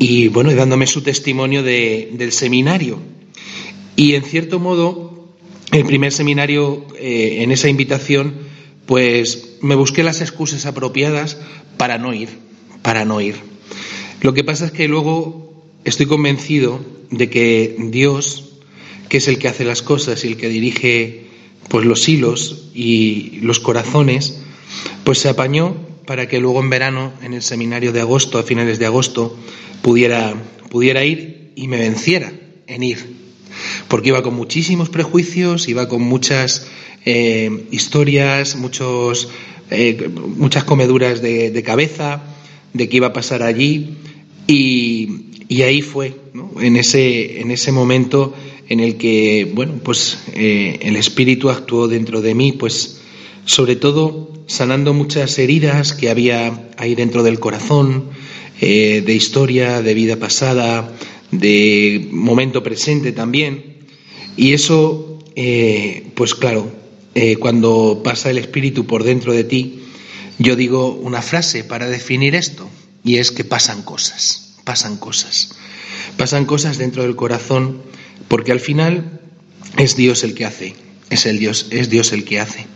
y, 0.00 0.26
bueno, 0.28 0.50
y 0.50 0.54
dándome 0.54 0.88
su 0.88 1.02
testimonio 1.02 1.62
de, 1.62 2.10
del 2.14 2.32
seminario. 2.32 2.98
Y 3.94 4.14
en 4.14 4.24
cierto 4.24 4.58
modo, 4.58 5.28
el 5.70 5.84
primer 5.84 6.12
seminario, 6.12 6.84
eh, 6.98 7.42
en 7.42 7.52
esa 7.52 7.68
invitación, 7.68 8.34
pues 8.86 9.45
me 9.60 9.74
busqué 9.74 10.02
las 10.02 10.20
excusas 10.20 10.66
apropiadas 10.66 11.38
para 11.76 11.98
no 11.98 12.14
ir, 12.14 12.28
para 12.82 13.04
no 13.04 13.20
ir. 13.20 13.36
Lo 14.20 14.34
que 14.34 14.44
pasa 14.44 14.66
es 14.66 14.72
que 14.72 14.88
luego 14.88 15.64
estoy 15.84 16.06
convencido 16.06 16.80
de 17.10 17.30
que 17.30 17.76
Dios, 17.78 18.44
que 19.08 19.18
es 19.18 19.28
el 19.28 19.38
que 19.38 19.48
hace 19.48 19.64
las 19.64 19.82
cosas 19.82 20.24
y 20.24 20.28
el 20.28 20.36
que 20.36 20.48
dirige 20.48 21.26
pues 21.68 21.84
los 21.84 22.08
hilos 22.08 22.68
y 22.74 23.38
los 23.42 23.60
corazones, 23.60 24.40
pues 25.04 25.18
se 25.18 25.28
apañó 25.28 25.76
para 26.06 26.28
que 26.28 26.38
luego 26.38 26.60
en 26.60 26.70
verano, 26.70 27.12
en 27.22 27.34
el 27.34 27.42
seminario 27.42 27.92
de 27.92 28.00
agosto, 28.00 28.38
a 28.38 28.44
finales 28.44 28.78
de 28.78 28.86
agosto, 28.86 29.36
pudiera, 29.82 30.34
pudiera 30.70 31.04
ir 31.04 31.52
y 31.56 31.68
me 31.68 31.78
venciera 31.78 32.32
en 32.66 32.82
ir 32.82 33.25
porque 33.88 34.08
iba 34.08 34.22
con 34.22 34.34
muchísimos 34.34 34.88
prejuicios, 34.88 35.68
iba 35.68 35.88
con 35.88 36.02
muchas 36.02 36.66
eh, 37.08 37.66
historias, 37.70 38.56
muchos, 38.56 39.28
eh, 39.70 40.10
muchas 40.36 40.64
comeduras 40.64 41.22
de, 41.22 41.62
cabeza, 41.64 42.20
de 42.72 42.88
qué 42.88 42.96
iba 42.96 43.06
a 43.06 43.12
pasar 43.12 43.44
allí, 43.44 43.94
y, 44.48 45.62
ahí 45.62 45.82
fue, 45.82 46.16
en, 46.60 46.76
ese, 46.76 47.40
en 47.40 47.52
ese 47.52 47.70
momento 47.70 48.34
en 48.68 48.80
el 48.80 48.96
que, 48.96 49.48
bueno, 49.54 49.74
pues 49.84 50.18
eh, 50.34 50.80
el 50.82 50.96
Espíritu 50.96 51.48
actuó 51.48 51.86
dentro 51.86 52.20
de 52.22 52.34
mí, 52.34 52.50
pues 52.50 53.00
sobre 53.44 53.76
todo 53.76 54.32
sanando 54.48 54.92
muchas 54.92 55.38
heridas 55.38 55.92
que 55.92 56.10
había 56.10 56.68
ahí 56.76 56.96
dentro 56.96 57.22
del 57.22 57.38
corazón, 57.38 58.10
de 58.58 59.14
historia, 59.14 59.82
de 59.82 59.92
vida 59.92 60.16
pasada, 60.16 60.90
de 61.30 62.08
momento 62.10 62.62
presente 62.62 63.12
también. 63.12 63.76
Y 64.36 64.52
eso, 64.52 65.18
eh, 65.34 66.08
pues 66.14 66.34
claro, 66.34 66.70
eh, 67.14 67.36
cuando 67.36 68.02
pasa 68.04 68.30
el 68.30 68.38
Espíritu 68.38 68.86
por 68.86 69.04
dentro 69.04 69.32
de 69.32 69.44
ti, 69.44 69.82
yo 70.38 70.56
digo 70.56 70.92
una 70.92 71.22
frase 71.22 71.64
para 71.64 71.88
definir 71.88 72.34
esto, 72.34 72.68
y 73.02 73.16
es 73.16 73.30
que 73.30 73.44
pasan 73.44 73.82
cosas, 73.82 74.56
pasan 74.64 74.96
cosas. 74.96 75.56
Pasan 76.16 76.44
cosas 76.44 76.78
dentro 76.78 77.02
del 77.02 77.16
corazón, 77.16 77.82
porque 78.28 78.52
al 78.52 78.60
final 78.60 79.20
es 79.78 79.96
Dios 79.96 80.24
el 80.24 80.34
que 80.34 80.44
hace, 80.44 80.74
es 81.10 81.26
el 81.26 81.38
Dios, 81.38 81.66
es 81.70 81.88
Dios 81.88 82.12
el 82.12 82.24
que 82.24 82.40
hace. 82.40 82.66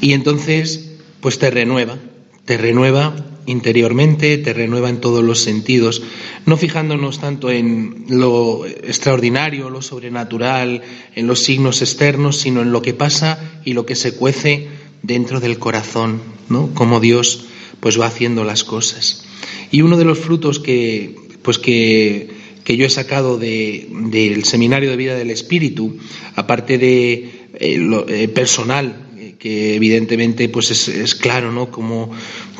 Y 0.00 0.12
entonces, 0.12 0.90
pues 1.20 1.38
te 1.38 1.50
renueva, 1.50 1.98
te 2.44 2.58
renueva 2.58 3.14
interiormente, 3.46 4.38
te 4.38 4.52
renueva 4.52 4.90
en 4.90 5.00
todos 5.00 5.22
los 5.22 5.40
sentidos, 5.40 6.02
no 6.46 6.56
fijándonos 6.56 7.20
tanto 7.20 7.50
en 7.50 8.04
lo 8.08 8.66
extraordinario, 8.66 9.70
lo 9.70 9.82
sobrenatural, 9.82 10.82
en 11.14 11.26
los 11.26 11.40
signos 11.40 11.82
externos, 11.82 12.38
sino 12.38 12.62
en 12.62 12.72
lo 12.72 12.82
que 12.82 12.94
pasa 12.94 13.60
y 13.64 13.72
lo 13.72 13.86
que 13.86 13.96
se 13.96 14.14
cuece 14.14 14.68
dentro 15.02 15.40
del 15.40 15.58
corazón, 15.58 16.20
¿no? 16.48 16.72
Como 16.74 17.00
Dios 17.00 17.46
pues 17.80 18.00
va 18.00 18.06
haciendo 18.06 18.44
las 18.44 18.64
cosas. 18.64 19.24
Y 19.70 19.82
uno 19.82 19.96
de 19.96 20.04
los 20.04 20.18
frutos 20.18 20.58
que 20.58 21.16
pues 21.42 21.58
que, 21.58 22.30
que 22.64 22.76
yo 22.76 22.86
he 22.86 22.90
sacado 22.90 23.38
del 23.38 24.44
seminario 24.44 24.90
de 24.90 24.96
vida 24.96 25.14
del 25.14 25.30
Espíritu, 25.30 25.98
aparte 26.34 26.78
de 26.78 27.48
eh, 27.60 27.76
lo, 27.78 28.08
eh, 28.08 28.28
personal 28.28 29.03
que 29.38 29.74
evidentemente 29.74 30.48
pues 30.48 30.88
es, 30.88 31.14
claro, 31.14 31.52
¿no? 31.52 31.70
Como, 31.70 32.10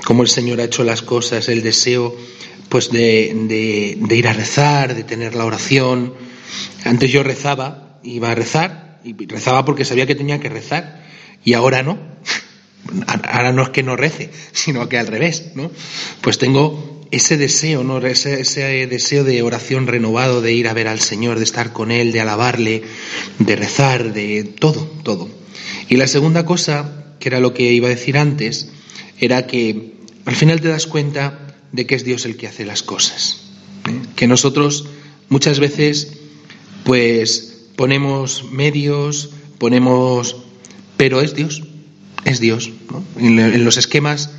como, 0.05 0.23
el 0.23 0.29
Señor 0.29 0.61
ha 0.61 0.65
hecho 0.65 0.85
las 0.85 1.03
cosas, 1.03 1.49
el 1.49 1.63
deseo 1.63 2.17
pues 2.69 2.91
de, 2.91 3.97
de, 4.01 4.17
ir 4.17 4.29
a 4.29 4.33
rezar, 4.33 4.95
de 4.95 5.05
tener 5.05 5.35
la 5.35 5.45
oración. 5.45 6.15
Antes 6.85 7.11
yo 7.11 7.23
rezaba, 7.23 7.99
iba 8.03 8.31
a 8.31 8.35
rezar, 8.35 9.01
y 9.05 9.15
rezaba 9.27 9.65
porque 9.65 9.85
sabía 9.85 10.07
que 10.07 10.15
tenía 10.15 10.41
que 10.41 10.49
rezar, 10.49 11.05
y 11.45 11.55
ahora 11.55 11.83
no. 11.83 11.99
Ahora 13.07 13.51
no 13.53 13.63
es 13.63 13.71
que 13.71 13.83
no 13.83 13.97
rece, 13.97 14.31
sino 14.53 14.91
que 14.91 14.99
al 14.99 15.07
revés, 15.07 15.53
¿no? 15.55 15.71
Pues 16.21 16.37
tengo 16.37 16.95
ese 17.11 17.37
deseo, 17.37 17.83
¿no? 17.83 17.99
Ese, 18.07 18.41
ese, 18.41 18.87
deseo 18.87 19.25
de 19.25 19.41
oración 19.43 19.87
renovado, 19.87 20.43
de 20.43 20.53
ir 20.53 20.69
a 20.69 20.75
ver 20.75 20.89
al 20.89 21.01
Señor, 21.01 21.39
de 21.39 21.45
estar 21.45 21.73
con 21.73 21.91
Él, 21.91 22.13
de 22.13 22.21
alabarle, 22.21 22.83
de 23.39 23.57
rezar, 23.57 24.13
de 24.13 24.45
todo, 24.45 24.87
todo. 25.03 25.44
Y 25.89 25.97
la 25.97 26.07
segunda 26.07 26.45
cosa, 26.45 27.05
que 27.19 27.29
era 27.29 27.41
lo 27.41 27.55
que 27.55 27.73
iba 27.73 27.89
a 27.89 27.91
decir 27.91 28.19
antes, 28.19 28.69
era 29.19 29.47
que 29.47 29.95
al 30.25 30.35
final 30.35 30.61
te 30.61 30.69
das 30.69 30.87
cuenta 30.87 31.57
de 31.73 31.87
que 31.87 31.95
es 31.95 32.05
Dios 32.05 32.25
el 32.25 32.37
que 32.37 32.47
hace 32.47 32.65
las 32.65 32.83
cosas. 32.83 33.41
¿eh? 33.89 34.01
Que 34.17 34.27
nosotros 34.27 34.87
muchas 35.29 35.59
veces, 35.59 36.13
pues, 36.85 37.67
ponemos 37.77 38.51
medios, 38.51 39.31
ponemos. 39.59 40.37
Pero 40.97 41.21
es 41.21 41.35
Dios, 41.35 41.63
es 42.25 42.41
Dios. 42.41 42.71
En, 43.19 43.65
los 43.65 43.77
esquemas 43.77 44.31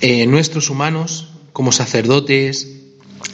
eh, 0.00 0.26
nuestros 0.26 0.70
humanos, 0.70 1.28
como 1.52 1.72
sacerdotes, 1.72 2.77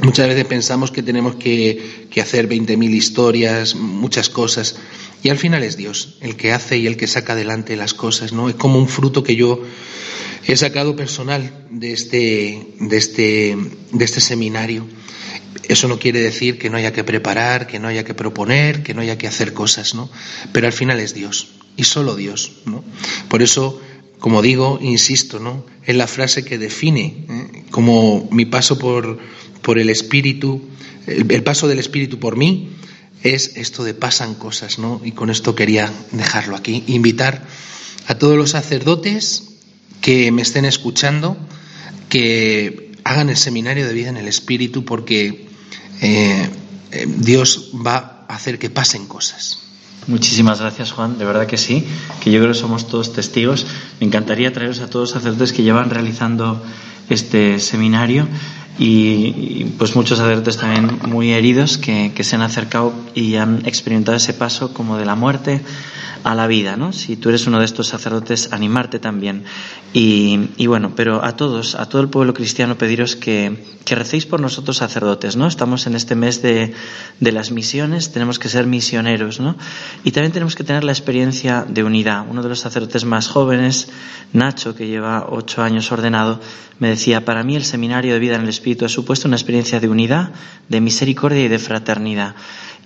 Muchas 0.01 0.29
veces 0.29 0.45
pensamos 0.45 0.91
que 0.91 1.03
tenemos 1.03 1.37
que, 1.37 2.07
que 2.11 2.21
hacer 2.21 2.49
20.000 2.49 2.91
historias, 2.91 3.75
muchas 3.75 4.29
cosas, 4.29 4.77
y 5.23 5.31
al 5.31 5.39
final 5.39 5.63
es 5.63 5.77
Dios 5.77 6.17
el 6.21 6.37
que 6.37 6.53
hace 6.53 6.79
y 6.79 6.87
el 6.87 6.97
que 6.97 7.07
saca 7.07 7.33
adelante 7.33 7.77
las 7.77 7.95
cosas, 7.95 8.33
¿no? 8.33 8.49
Es 8.49 8.57
como 8.57 8.79
un 8.79 8.89
fruto 8.89 9.23
que 9.23 9.37
yo 9.37 9.63
he 10.47 10.57
sacado 10.57 10.97
personal 10.97 11.67
de 11.71 11.93
este, 11.93 12.67
de 12.81 12.97
este, 12.97 13.57
de 13.93 14.05
este 14.05 14.21
seminario. 14.21 14.87
Eso 15.67 15.89
no 15.89 15.99
quiere 15.99 16.21
decir 16.21 16.59
que 16.59 16.69
no 16.69 16.77
haya 16.77 16.93
que 16.93 17.05
preparar, 17.05 17.67
que 17.67 17.79
no 17.79 17.89
haya 17.89 18.05
que 18.05 18.13
proponer, 18.13 18.83
que 18.83 18.93
no 18.93 19.01
haya 19.01 19.17
que 19.17 19.27
hacer 19.27 19.55
cosas, 19.55 19.95
¿no? 19.95 20.11
Pero 20.53 20.67
al 20.67 20.75
final 20.75 21.01
es 21.01 21.15
Dios, 21.15 21.53
y 21.77 21.85
solo 21.85 22.17
Dios, 22.17 22.53
¿no? 22.67 22.85
Por 23.29 23.43
eso 23.43 23.81
como 24.19 24.41
digo, 24.41 24.79
insisto, 24.81 25.39
¿no? 25.39 25.67
Es 25.85 25.95
la 25.97 26.07
frase 26.07 26.47
que 26.47 26.57
define 26.57 27.27
¿eh? 27.29 27.65
como 27.71 28.27
mi 28.31 28.47
paso 28.47 28.79
por, 28.79 29.19
por 29.65 29.79
el 29.79 29.89
Espíritu, 29.89 30.63
el, 31.07 31.43
paso 31.43 31.67
del 31.67 31.79
Espíritu 31.79 32.21
por 32.21 32.37
mí, 32.37 32.69
es 33.23 33.57
esto 33.57 33.83
de 33.83 33.95
pasan 33.95 34.35
cosas, 34.35 34.79
¿no? 34.79 35.01
Y 35.03 35.13
con 35.13 35.31
esto 35.31 35.55
quería 35.55 35.91
dejarlo 36.13 36.55
aquí. 36.55 36.85
Invitar 36.87 37.43
a 38.07 38.15
todos 38.17 38.37
los 38.37 38.51
sacerdotes 38.51 39.45
que 40.03 40.31
me 40.31 40.43
estén 40.43 40.67
escuchando 40.67 41.39
que 42.11 42.93
hagan 43.05 43.31
el 43.31 43.39
seminario 43.39 43.87
de 43.87 43.95
vida 43.95 44.11
en 44.11 44.19
el 44.19 44.29
Espíritu 44.29 44.85
porque 44.85 45.49
eh, 46.03 46.49
eh, 46.93 47.07
Dios 47.09 47.71
va 47.75 48.27
a 48.29 48.35
hacer 48.35 48.59
que 48.59 48.69
pasen 48.69 49.07
cosas. 49.07 49.61
Muchísimas 50.07 50.61
gracias, 50.61 50.93
Juan. 50.93 51.17
De 51.17 51.25
verdad 51.25 51.47
que 51.47 51.57
sí, 51.57 51.87
que 52.23 52.31
yo 52.31 52.41
creo 52.41 52.53
que 52.53 52.59
somos 52.59 52.87
todos 52.87 53.15
testigos. 53.15 53.67
Me 54.01 54.07
encantaría 54.07 54.53
traeros 54.53 54.81
a 54.81 54.91
todos 54.91 55.09
los 55.09 55.23
sacerdotes 55.23 55.55
que 55.55 55.63
llevan 55.63 55.89
realizando 55.89 56.63
este 57.09 57.59
seminario 57.59 58.27
y, 58.79 59.65
pues 59.79 59.95
muchos 59.95 60.19
sacerdotes 60.19 60.57
también 60.57 60.99
muy 61.07 61.33
heridos 61.33 61.79
que, 61.79 62.13
que, 62.15 62.25
se 62.25 62.37
han 62.37 62.43
acercado 62.43 62.93
y 63.15 63.37
han 63.37 63.65
experimentado 63.67 64.17
ese 64.17 64.35
paso 64.35 64.75
como 64.75 64.97
de 64.97 65.05
la 65.05 65.15
muerte 65.15 65.61
a 66.25 66.35
la 66.35 66.47
vida, 66.47 66.77
¿no? 66.77 66.93
Si 66.93 67.17
tú 67.17 67.29
eres 67.29 67.47
uno 67.47 67.59
de 67.59 67.67
estos 67.67 67.89
sacerdotes, 67.89 68.51
animarte 68.51 68.99
también. 68.99 69.45
Y, 69.93 70.49
y 70.57 70.67
bueno, 70.67 70.95
pero 70.97 71.23
a 71.23 71.37
todos, 71.37 71.75
a 71.75 71.87
todo 71.87 72.01
el 72.01 72.09
pueblo 72.09 72.33
cristiano, 72.33 72.79
pediros 72.79 73.15
que, 73.15 73.63
que 73.85 73.95
recéis 73.95 74.25
por 74.25 74.41
nosotros 74.41 74.79
sacerdotes, 74.79 75.37
¿no? 75.37 75.47
Estamos 75.47 75.87
en 75.87 75.95
este 75.95 76.17
mes 76.17 76.41
de, 76.41 76.73
de, 77.21 77.33
las 77.33 77.51
misiones, 77.51 78.11
tenemos 78.11 78.39
que 78.39 78.49
ser 78.49 78.67
misioneros, 78.67 79.39
¿no? 79.39 79.57
Y 80.03 80.13
también 80.13 80.33
tenemos 80.33 80.57
que 80.57 80.65
tener 80.65 80.83
la 80.83 80.93
experiencia 80.93 81.67
de 81.69 81.85
unidad. 81.85 82.25
Uno 82.29 82.43
de 82.43 82.49
los 82.49 82.61
sacerdotes 82.61 83.05
más 83.05 83.29
jóvenes, 83.29 83.89
Nacho, 84.33 84.75
que 84.75 84.89
lleva 84.89 85.27
ocho 85.29 85.63
años 85.63 85.93
ordenado, 85.93 86.41
me 86.79 86.89
decía, 86.95 87.25
para 87.25 87.43
mí 87.43 87.57
el 87.57 87.65
seminario 87.65 88.13
de 88.13 88.19
vida 88.19 88.37
en 88.37 88.43
el 88.43 88.49
Espíritu 88.49 88.85
ha 88.85 88.89
supuesto 88.89 89.29
una 89.29 89.37
experiencia 89.37 89.81
de 89.81 89.89
unidad, 89.89 90.33
de 90.69 90.81
misericordia 90.81 91.45
y 91.45 91.49
de 91.49 91.59
fraternidad. 91.59 92.35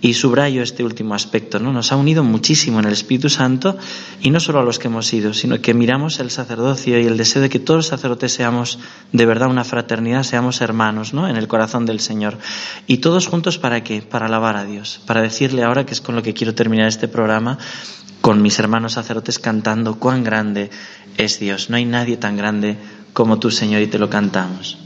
Y 0.00 0.14
subrayo 0.14 0.62
este 0.62 0.84
último 0.84 1.14
aspecto, 1.14 1.58
¿no? 1.58 1.72
Nos 1.72 1.90
ha 1.90 1.96
unido 1.96 2.22
muchísimo 2.22 2.78
en 2.78 2.84
el 2.84 2.92
Espíritu 2.92 3.28
Santo 3.28 3.76
y 4.20 4.30
no 4.30 4.38
solo 4.38 4.60
a 4.60 4.62
los 4.62 4.78
que 4.78 4.86
hemos 4.86 5.12
ido, 5.12 5.34
sino 5.34 5.60
que 5.60 5.74
miramos 5.74 6.20
el 6.20 6.30
sacerdocio 6.30 7.00
y 7.00 7.06
el 7.06 7.16
deseo 7.16 7.42
de 7.42 7.48
que 7.48 7.58
todos 7.58 7.78
los 7.78 7.86
sacerdotes 7.86 8.32
seamos 8.32 8.78
de 9.12 9.26
verdad 9.26 9.48
una 9.48 9.64
fraternidad, 9.64 10.22
seamos 10.22 10.60
hermanos, 10.60 11.14
¿no? 11.14 11.28
En 11.28 11.36
el 11.36 11.48
corazón 11.48 11.84
del 11.84 11.98
Señor. 11.98 12.38
Y 12.86 12.98
todos 12.98 13.26
juntos 13.26 13.58
para 13.58 13.82
qué? 13.82 14.00
Para 14.00 14.26
alabar 14.26 14.56
a 14.56 14.64
Dios, 14.64 15.00
para 15.04 15.20
decirle 15.20 15.64
ahora 15.64 15.84
que 15.84 15.94
es 15.94 16.00
con 16.00 16.14
lo 16.14 16.22
que 16.22 16.34
quiero 16.34 16.54
terminar 16.54 16.86
este 16.86 17.08
programa 17.08 17.58
con 18.20 18.42
mis 18.42 18.58
hermanos 18.58 18.92
sacerdotes 18.92 19.38
cantando 19.38 19.98
cuán 19.98 20.22
grande 20.22 20.70
es 21.16 21.40
Dios. 21.40 21.70
No 21.70 21.76
hay 21.76 21.84
nadie 21.84 22.16
tan 22.16 22.36
grande 22.36 22.76
como 23.12 23.38
tú, 23.38 23.50
Señor, 23.50 23.82
y 23.82 23.86
te 23.86 23.98
lo 23.98 24.08
cantamos. 24.08 24.78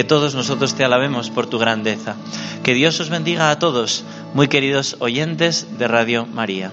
Que 0.00 0.04
todos 0.04 0.34
nosotros 0.34 0.74
te 0.74 0.82
alabemos 0.82 1.28
por 1.28 1.46
tu 1.46 1.58
grandeza. 1.58 2.16
Que 2.62 2.72
Dios 2.72 2.98
os 3.00 3.10
bendiga 3.10 3.50
a 3.50 3.58
todos, 3.58 4.02
muy 4.32 4.48
queridos 4.48 4.96
oyentes 4.98 5.76
de 5.76 5.88
Radio 5.88 6.24
María. 6.24 6.72